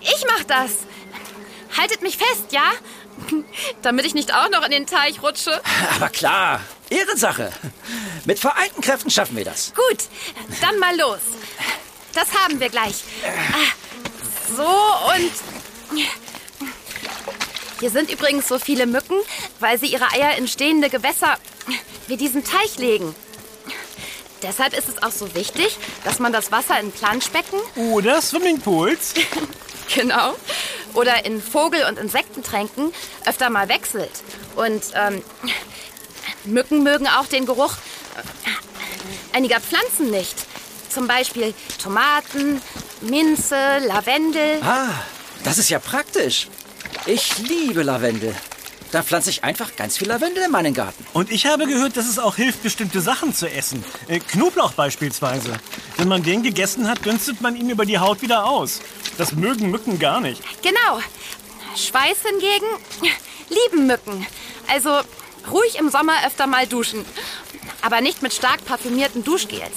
Ich 0.00 0.24
mach 0.26 0.44
das! 0.44 0.70
Haltet 1.76 2.02
mich 2.02 2.16
fest, 2.16 2.52
ja? 2.52 2.72
Damit 3.82 4.06
ich 4.06 4.14
nicht 4.14 4.34
auch 4.34 4.48
noch 4.50 4.64
in 4.64 4.70
den 4.70 4.86
Teich 4.86 5.22
rutsche. 5.22 5.60
Aber 5.96 6.08
klar, 6.08 6.60
Ehrensache. 6.90 7.52
Mit 8.24 8.38
vereinten 8.38 8.80
Kräften 8.80 9.10
schaffen 9.10 9.36
wir 9.36 9.44
das. 9.44 9.72
Gut, 9.74 10.04
dann 10.60 10.78
mal 10.78 10.96
los. 10.98 11.20
Das 12.14 12.32
haben 12.34 12.60
wir 12.60 12.68
gleich. 12.68 13.02
So 14.56 14.62
und. 14.62 15.32
Hier 17.80 17.90
sind 17.90 18.10
übrigens 18.10 18.48
so 18.48 18.58
viele 18.58 18.86
Mücken, 18.86 19.16
weil 19.60 19.78
sie 19.78 19.86
ihre 19.86 20.10
Eier 20.12 20.36
in 20.38 20.48
stehende 20.48 20.88
Gewässer 20.88 21.36
wie 22.06 22.16
diesen 22.16 22.44
Teich 22.44 22.78
legen. 22.78 23.14
Deshalb 24.44 24.76
ist 24.76 24.88
es 24.90 25.02
auch 25.02 25.10
so 25.10 25.34
wichtig, 25.34 25.78
dass 26.04 26.18
man 26.18 26.32
das 26.32 26.52
Wasser 26.52 26.78
in 26.78 26.92
Planschbecken, 26.92 27.58
Oder 27.76 28.20
Swimmingpools. 28.20 29.14
genau, 29.94 30.34
oder 30.92 31.24
in 31.24 31.42
Vogel- 31.42 31.86
und 31.88 31.98
Insektentränken 31.98 32.92
öfter 33.24 33.48
mal 33.48 33.68
wechselt. 33.68 34.10
Und 34.54 34.82
ähm, 34.94 35.22
Mücken 36.44 36.82
mögen 36.82 37.08
auch 37.08 37.26
den 37.26 37.46
Geruch 37.46 37.72
äh, 37.72 39.36
einiger 39.36 39.60
Pflanzen 39.60 40.10
nicht. 40.10 40.36
Zum 40.90 41.08
Beispiel 41.08 41.54
Tomaten, 41.82 42.60
Minze, 43.00 43.78
Lavendel. 43.86 44.60
Ah, 44.62 44.90
das 45.42 45.58
ist 45.58 45.70
ja 45.70 45.78
praktisch. 45.78 46.48
Ich 47.06 47.38
liebe 47.38 47.82
Lavendel. 47.82 48.34
Da 48.94 49.02
pflanze 49.02 49.28
ich 49.28 49.42
einfach 49.42 49.74
ganz 49.74 49.96
viel 49.96 50.06
Lavendel 50.06 50.44
in 50.44 50.52
meinen 50.52 50.72
Garten. 50.72 51.04
Und 51.14 51.32
ich 51.32 51.46
habe 51.46 51.66
gehört, 51.66 51.96
dass 51.96 52.06
es 52.06 52.20
auch 52.20 52.36
hilft, 52.36 52.62
bestimmte 52.62 53.00
Sachen 53.00 53.34
zu 53.34 53.50
essen. 53.50 53.84
Äh, 54.06 54.20
Knoblauch 54.20 54.70
beispielsweise. 54.74 55.52
Wenn 55.96 56.06
man 56.06 56.22
den 56.22 56.44
gegessen 56.44 56.88
hat, 56.88 57.04
dünstet 57.04 57.40
man 57.40 57.56
ihn 57.56 57.68
über 57.70 57.86
die 57.86 57.98
Haut 57.98 58.22
wieder 58.22 58.44
aus. 58.44 58.80
Das 59.18 59.32
mögen 59.32 59.72
Mücken 59.72 59.98
gar 59.98 60.20
nicht. 60.20 60.40
Genau. 60.62 61.00
Schweiß 61.74 62.18
hingegen 62.22 62.66
lieben 63.48 63.88
Mücken. 63.88 64.24
Also 64.68 65.00
ruhig 65.50 65.76
im 65.76 65.90
Sommer 65.90 66.14
öfter 66.24 66.46
mal 66.46 66.68
duschen. 66.68 67.04
Aber 67.82 68.00
nicht 68.00 68.22
mit 68.22 68.32
stark 68.32 68.64
parfümierten 68.64 69.24
Duschgels. 69.24 69.74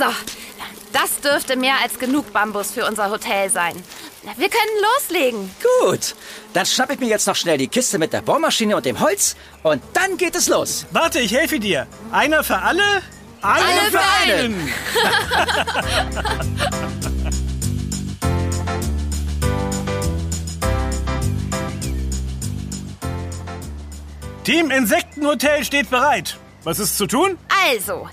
So, 0.00 0.06
das 0.92 1.20
dürfte 1.20 1.54
mehr 1.54 1.76
als 1.80 2.00
genug 2.00 2.32
Bambus 2.32 2.72
für 2.72 2.86
unser 2.86 3.08
Hotel 3.10 3.50
sein. 3.50 3.80
Wir 4.22 4.48
können 4.48 4.78
loslegen. 4.80 5.50
Gut. 5.80 6.14
Dann 6.52 6.64
schnappe 6.64 6.94
ich 6.94 7.00
mir 7.00 7.08
jetzt 7.08 7.26
noch 7.26 7.34
schnell 7.34 7.58
die 7.58 7.66
Kiste 7.66 7.98
mit 7.98 8.12
der 8.12 8.22
Bohrmaschine 8.22 8.76
und 8.76 8.86
dem 8.86 9.00
Holz 9.00 9.34
und 9.64 9.82
dann 9.94 10.16
geht 10.16 10.36
es 10.36 10.46
los. 10.48 10.86
Warte, 10.92 11.18
ich 11.18 11.34
helfe 11.34 11.58
dir. 11.58 11.88
Einer 12.12 12.44
für 12.44 12.58
alle, 12.58 13.02
eine 13.42 13.64
alle 13.64 13.90
für 13.90 14.00
einen. 14.00 14.72
Team 24.44 24.70
Insektenhotel 24.70 25.64
steht 25.64 25.90
bereit. 25.90 26.38
Was 26.64 26.78
ist 26.78 26.96
zu 26.96 27.06
tun? 27.06 27.38
Also, 27.70 28.08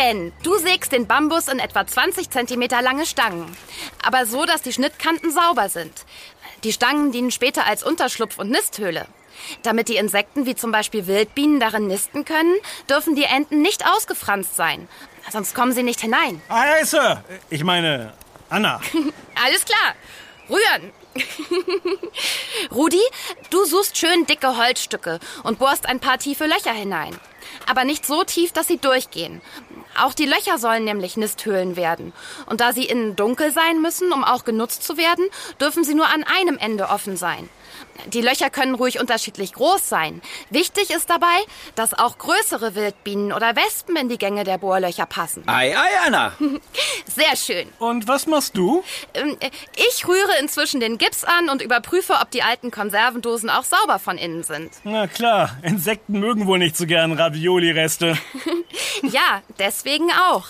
Ben, 0.00 0.32
du 0.42 0.56
sägst 0.56 0.92
den 0.92 1.06
Bambus 1.06 1.48
in 1.48 1.58
etwa 1.58 1.86
20 1.86 2.30
cm 2.30 2.62
lange 2.82 3.04
Stangen. 3.04 3.54
Aber 4.02 4.24
so, 4.24 4.46
dass 4.46 4.62
die 4.62 4.72
Schnittkanten 4.72 5.30
sauber 5.30 5.68
sind. 5.68 5.92
Die 6.64 6.72
Stangen 6.72 7.12
dienen 7.12 7.30
später 7.30 7.66
als 7.66 7.82
Unterschlupf 7.82 8.38
und 8.38 8.50
Nisthöhle. 8.50 9.06
Damit 9.62 9.88
die 9.88 9.96
Insekten 9.96 10.46
wie 10.46 10.54
zum 10.54 10.72
Beispiel 10.72 11.06
Wildbienen 11.06 11.60
darin 11.60 11.86
nisten 11.86 12.24
können, 12.24 12.54
dürfen 12.88 13.14
die 13.14 13.24
Enten 13.24 13.60
nicht 13.60 13.84
ausgefranst 13.86 14.56
sein. 14.56 14.88
Sonst 15.30 15.54
kommen 15.54 15.72
sie 15.72 15.82
nicht 15.82 16.00
hinein. 16.00 16.40
Aye, 16.48 16.86
Sir. 16.86 17.22
Ich 17.50 17.62
meine, 17.62 18.14
Anna. 18.48 18.80
Alles 19.44 19.66
klar. 19.66 19.94
Rühren. 20.48 20.92
Rudi, 22.72 23.02
du 23.50 23.66
suchst 23.66 23.98
schön 23.98 24.24
dicke 24.24 24.56
Holzstücke 24.56 25.20
und 25.42 25.58
bohrst 25.58 25.86
ein 25.86 26.00
paar 26.00 26.16
tiefe 26.16 26.46
Löcher 26.46 26.72
hinein. 26.72 27.18
Aber 27.66 27.84
nicht 27.84 28.06
so 28.06 28.24
tief, 28.24 28.52
dass 28.52 28.68
sie 28.68 28.78
durchgehen. 28.78 29.40
Auch 29.98 30.14
die 30.14 30.26
Löcher 30.26 30.58
sollen 30.58 30.84
nämlich 30.84 31.16
Nisthöhlen 31.16 31.76
werden. 31.76 32.12
Und 32.46 32.60
da 32.60 32.72
sie 32.72 32.84
innen 32.84 33.16
dunkel 33.16 33.52
sein 33.52 33.82
müssen, 33.82 34.12
um 34.12 34.24
auch 34.24 34.44
genutzt 34.44 34.82
zu 34.82 34.96
werden, 34.96 35.26
dürfen 35.60 35.84
sie 35.84 35.94
nur 35.94 36.06
an 36.08 36.24
einem 36.24 36.58
Ende 36.58 36.88
offen 36.88 37.16
sein. 37.16 37.48
Die 38.06 38.20
Löcher 38.20 38.50
können 38.50 38.74
ruhig 38.74 39.00
unterschiedlich 39.00 39.52
groß 39.52 39.88
sein. 39.88 40.20
Wichtig 40.50 40.90
ist 40.90 41.10
dabei, 41.10 41.26
dass 41.74 41.94
auch 41.94 42.18
größere 42.18 42.74
Wildbienen 42.74 43.32
oder 43.32 43.56
Wespen 43.56 43.96
in 43.96 44.08
die 44.08 44.18
Gänge 44.18 44.44
der 44.44 44.58
Bohrlöcher 44.58 45.06
passen. 45.06 45.42
Ei, 45.46 45.76
ei, 45.76 45.88
Anna. 46.06 46.32
Sehr 47.06 47.36
schön. 47.36 47.68
Und 47.78 48.08
was 48.08 48.26
machst 48.26 48.56
du? 48.56 48.82
Ähm, 49.14 49.36
Ich 49.88 50.06
rühre 50.06 50.38
inzwischen 50.40 50.80
den 50.80 50.98
Gips 50.98 51.24
an 51.24 51.48
und 51.48 51.62
überprüfe, 51.62 52.14
ob 52.20 52.30
die 52.30 52.42
alten 52.42 52.70
Konservendosen 52.70 53.50
auch 53.50 53.64
sauber 53.64 53.98
von 53.98 54.18
innen 54.18 54.42
sind. 54.42 54.72
Na 54.84 55.06
klar, 55.06 55.56
Insekten 55.62 56.18
mögen 56.20 56.46
wohl 56.46 56.58
nicht 56.58 56.76
so 56.76 56.86
gern 56.86 57.12
Ravioli-Reste. 57.12 58.16
Ja, 59.02 59.42
deswegen 59.58 60.10
auch. 60.30 60.48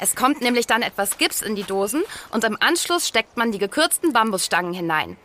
Es 0.00 0.16
kommt 0.16 0.40
nämlich 0.40 0.66
dann 0.66 0.82
etwas 0.82 1.18
Gips 1.18 1.42
in 1.42 1.54
die 1.54 1.62
Dosen 1.62 2.02
und 2.30 2.44
im 2.44 2.56
Anschluss 2.60 3.08
steckt 3.08 3.36
man 3.36 3.52
die 3.52 3.58
gekürzten 3.58 4.12
Bambusstangen 4.12 4.72
hinein. 4.74 5.16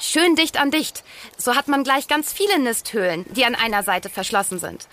Schön 0.00 0.36
dicht 0.36 0.60
an 0.60 0.70
dicht. 0.70 1.02
So 1.36 1.56
hat 1.56 1.68
man 1.68 1.82
gleich 1.82 2.08
ganz 2.08 2.32
viele 2.32 2.58
Nisthöhlen, 2.58 3.24
die 3.32 3.44
an 3.44 3.54
einer 3.54 3.82
Seite 3.82 4.10
verschlossen 4.10 4.58
sind. 4.58 4.86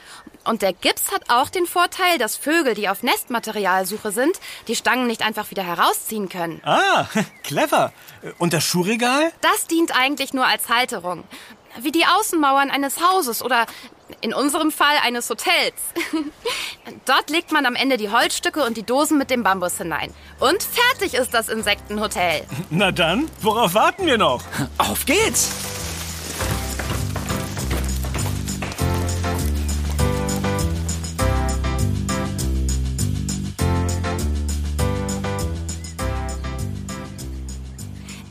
Und 0.45 0.61
der 0.61 0.73
Gips 0.73 1.11
hat 1.11 1.29
auch 1.29 1.49
den 1.49 1.65
Vorteil, 1.65 2.17
dass 2.17 2.37
Vögel, 2.37 2.75
die 2.75 2.87
auf 2.87 3.03
Nestmaterialsuche 3.03 4.11
sind, 4.11 4.39
die 4.67 4.75
Stangen 4.75 5.07
nicht 5.07 5.23
einfach 5.25 5.51
wieder 5.51 5.63
herausziehen 5.63 6.29
können. 6.29 6.61
Ah, 6.63 7.07
clever. 7.43 7.91
Und 8.37 8.53
das 8.53 8.63
Schuhregal? 8.63 9.31
Das 9.41 9.67
dient 9.67 9.95
eigentlich 9.95 10.33
nur 10.33 10.45
als 10.45 10.69
Halterung. 10.69 11.23
Wie 11.79 11.91
die 11.91 12.05
Außenmauern 12.05 12.71
eines 12.71 13.01
Hauses 13.01 13.43
oder 13.43 13.65
in 14.21 14.33
unserem 14.33 14.71
Fall 14.71 14.95
eines 15.03 15.29
Hotels. 15.29 15.75
Dort 17.05 17.29
legt 17.29 17.51
man 17.51 17.65
am 17.65 17.75
Ende 17.75 17.97
die 17.97 18.09
Holzstücke 18.09 18.63
und 18.63 18.77
die 18.77 18.83
Dosen 18.83 19.17
mit 19.17 19.29
dem 19.29 19.43
Bambus 19.43 19.77
hinein. 19.77 20.13
Und 20.39 20.63
fertig 20.63 21.13
ist 21.13 21.33
das 21.33 21.49
Insektenhotel. 21.49 22.45
Na 22.69 22.91
dann, 22.91 23.29
worauf 23.41 23.73
warten 23.73 24.05
wir 24.05 24.17
noch? 24.17 24.43
Auf 24.77 25.05
geht's. 25.05 25.49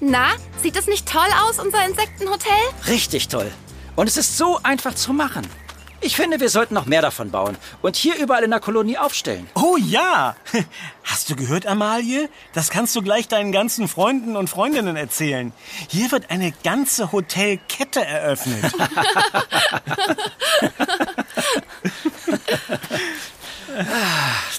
Na, 0.07 0.33
sieht 0.63 0.77
es 0.77 0.87
nicht 0.87 1.09
toll 1.09 1.23
aus, 1.49 1.59
unser 1.59 1.87
Insektenhotel? 1.87 2.53
Richtig 2.89 3.29
toll. 3.29 3.51
Und 3.97 4.09
es 4.09 4.17
ist 4.17 4.37
so 4.37 4.61
einfach 4.63 4.95
zu 4.95 5.13
machen. 5.13 5.47
Ich 6.01 6.17
finde, 6.17 6.39
wir 6.39 6.51
sollten 6.51 6.75
noch 6.75 6.85
mehr 6.85 7.01
davon 7.01 7.31
bauen 7.31 7.57
und 7.81 7.97
hier 7.97 8.17
überall 8.17 8.45
in 8.45 8.51
der 8.51 8.61
Kolonie 8.61 8.99
aufstellen. 8.99 9.49
Oh 9.55 9.79
ja! 9.79 10.37
Hast 11.05 11.31
du 11.31 11.37
gehört, 11.37 11.67
Amalie? 11.67 12.29
Das 12.53 12.69
kannst 12.69 12.95
du 12.95 13.01
gleich 13.01 13.27
deinen 13.27 13.53
ganzen 13.53 13.89
Freunden 13.89 14.37
und 14.37 14.51
Freundinnen 14.51 14.97
erzählen. 14.97 15.53
Hier 15.89 16.13
wird 16.13 16.31
eine 16.31 16.53
ganze 16.63 17.11
Hotelkette 17.11 18.05
eröffnet. 18.05 18.73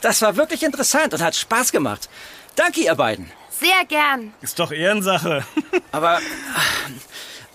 Das 0.02 0.22
war 0.22 0.36
wirklich 0.36 0.62
interessant 0.62 1.14
und 1.14 1.22
hat 1.22 1.36
Spaß 1.36 1.72
gemacht. 1.72 2.10
Danke, 2.56 2.82
ihr 2.82 2.96
beiden. 2.96 3.32
Sehr 3.50 3.86
gern. 3.88 4.34
Ist 4.42 4.60
doch 4.60 4.72
Ehrensache. 4.72 5.46
Aber 5.92 6.18
ah, 6.18 6.22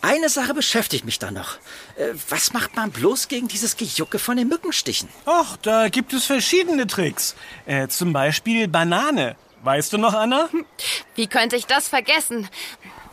eine 0.03 0.29
Sache 0.29 0.55
beschäftigt 0.55 1.05
mich 1.05 1.19
da 1.19 1.31
noch. 1.31 1.57
Äh, 1.97 2.15
Was 2.29 2.53
macht 2.53 2.77
man 2.77 2.91
bloß 2.91 3.29
gegen 3.29 3.49
dieses 3.49 3.77
Gejucke 3.77 4.19
von 4.19 4.37
den 4.37 4.49
Mückenstichen? 4.49 5.09
Och, 5.27 5.57
da 5.63 5.89
gibt 5.89 6.13
es 6.13 6.25
verschiedene 6.27 6.87
Tricks. 6.87 7.35
Äh, 7.67 7.89
zum 7.89 8.13
Beispiel 8.13 8.69
Banane. 8.69 9.37
Weißt 9.63 9.93
du 9.93 9.99
noch, 9.99 10.15
Anna? 10.15 10.49
Wie 11.15 11.27
könnte 11.27 11.57
ich 11.57 11.67
das 11.67 11.89
vergessen? 11.89 12.49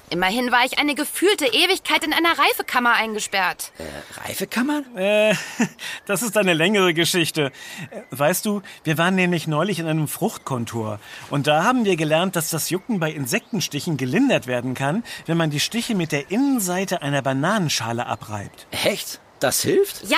Immerhin 0.09 0.51
war 0.51 0.63
ich 0.65 0.79
eine 0.79 0.95
gefühlte 0.95 1.45
Ewigkeit 1.47 2.03
in 2.05 2.13
einer 2.13 2.29
Reifekammer 2.29 2.93
eingesperrt. 2.93 3.73
Äh, 3.77 3.83
Reifekammer? 4.21 4.83
Äh, 4.95 5.33
das 6.05 6.21
ist 6.21 6.37
eine 6.37 6.53
längere 6.53 6.93
Geschichte. 6.93 7.51
Äh, 7.91 8.01
Weißt 8.11 8.45
du, 8.45 8.61
wir 8.85 8.97
waren 8.97 9.15
nämlich 9.15 9.47
neulich 9.47 9.79
in 9.79 9.85
einem 9.87 10.07
Fruchtkontor. 10.07 10.99
Und 11.29 11.47
da 11.47 11.65
haben 11.65 11.83
wir 11.83 11.97
gelernt, 11.97 12.37
dass 12.37 12.49
das 12.49 12.69
Jucken 12.69 12.99
bei 13.01 13.11
Insektenstichen 13.11 13.97
gelindert 13.97 14.47
werden 14.47 14.75
kann, 14.75 15.03
wenn 15.25 15.35
man 15.35 15.49
die 15.49 15.59
Stiche 15.59 15.93
mit 15.93 16.13
der 16.13 16.31
Innenseite 16.31 17.01
einer 17.01 17.21
Bananenschale 17.21 18.05
abreibt. 18.05 18.67
Echt? 18.71 19.19
Das 19.39 19.61
hilft? 19.61 20.03
Ja, 20.09 20.17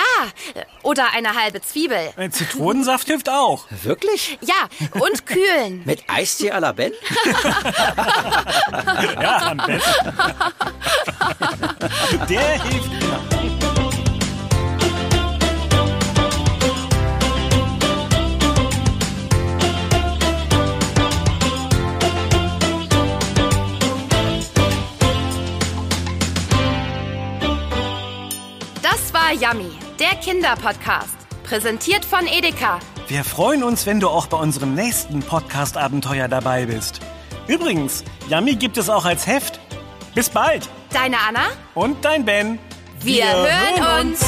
oder 0.82 1.12
eine 1.12 1.34
halbe 1.34 1.60
Zwiebel. 1.60 2.10
Äh, 2.16 2.30
Zitronensaft 2.30 3.06
hilft 3.06 3.28
auch. 3.28 3.66
Wirklich? 3.82 4.38
Ja, 4.40 4.54
und 5.00 5.26
kühlen. 5.26 5.82
Mit 5.86 6.02
Eistee 6.08 6.50
à 6.52 6.58
la 6.58 6.72
Ben? 6.72 6.92
Ja, 9.20 9.36
am 9.50 9.56
besten. 9.58 10.12
Der 12.28 12.62
hilft 12.62 13.02
immer. 13.02 13.59
Yummy, 29.32 29.72
der 29.98 30.16
Kinderpodcast. 30.20 31.16
Präsentiert 31.44 32.04
von 32.04 32.26
Edeka. 32.26 32.78
Wir 33.08 33.24
freuen 33.24 33.62
uns, 33.62 33.86
wenn 33.86 34.00
du 34.00 34.08
auch 34.08 34.26
bei 34.26 34.36
unserem 34.36 34.74
nächsten 34.74 35.20
Podcast-Abenteuer 35.20 36.28
dabei 36.28 36.66
bist. 36.66 37.00
Übrigens, 37.46 38.04
Yummy 38.28 38.54
gibt 38.54 38.76
es 38.76 38.88
auch 38.88 39.04
als 39.04 39.26
Heft. 39.26 39.60
Bis 40.14 40.28
bald. 40.28 40.68
Deine 40.92 41.16
Anna? 41.18 41.46
Und 41.74 42.04
dein 42.04 42.24
Ben. 42.24 42.58
Wir, 43.02 43.26
hören 43.26 44.08
uns. 44.08 44.24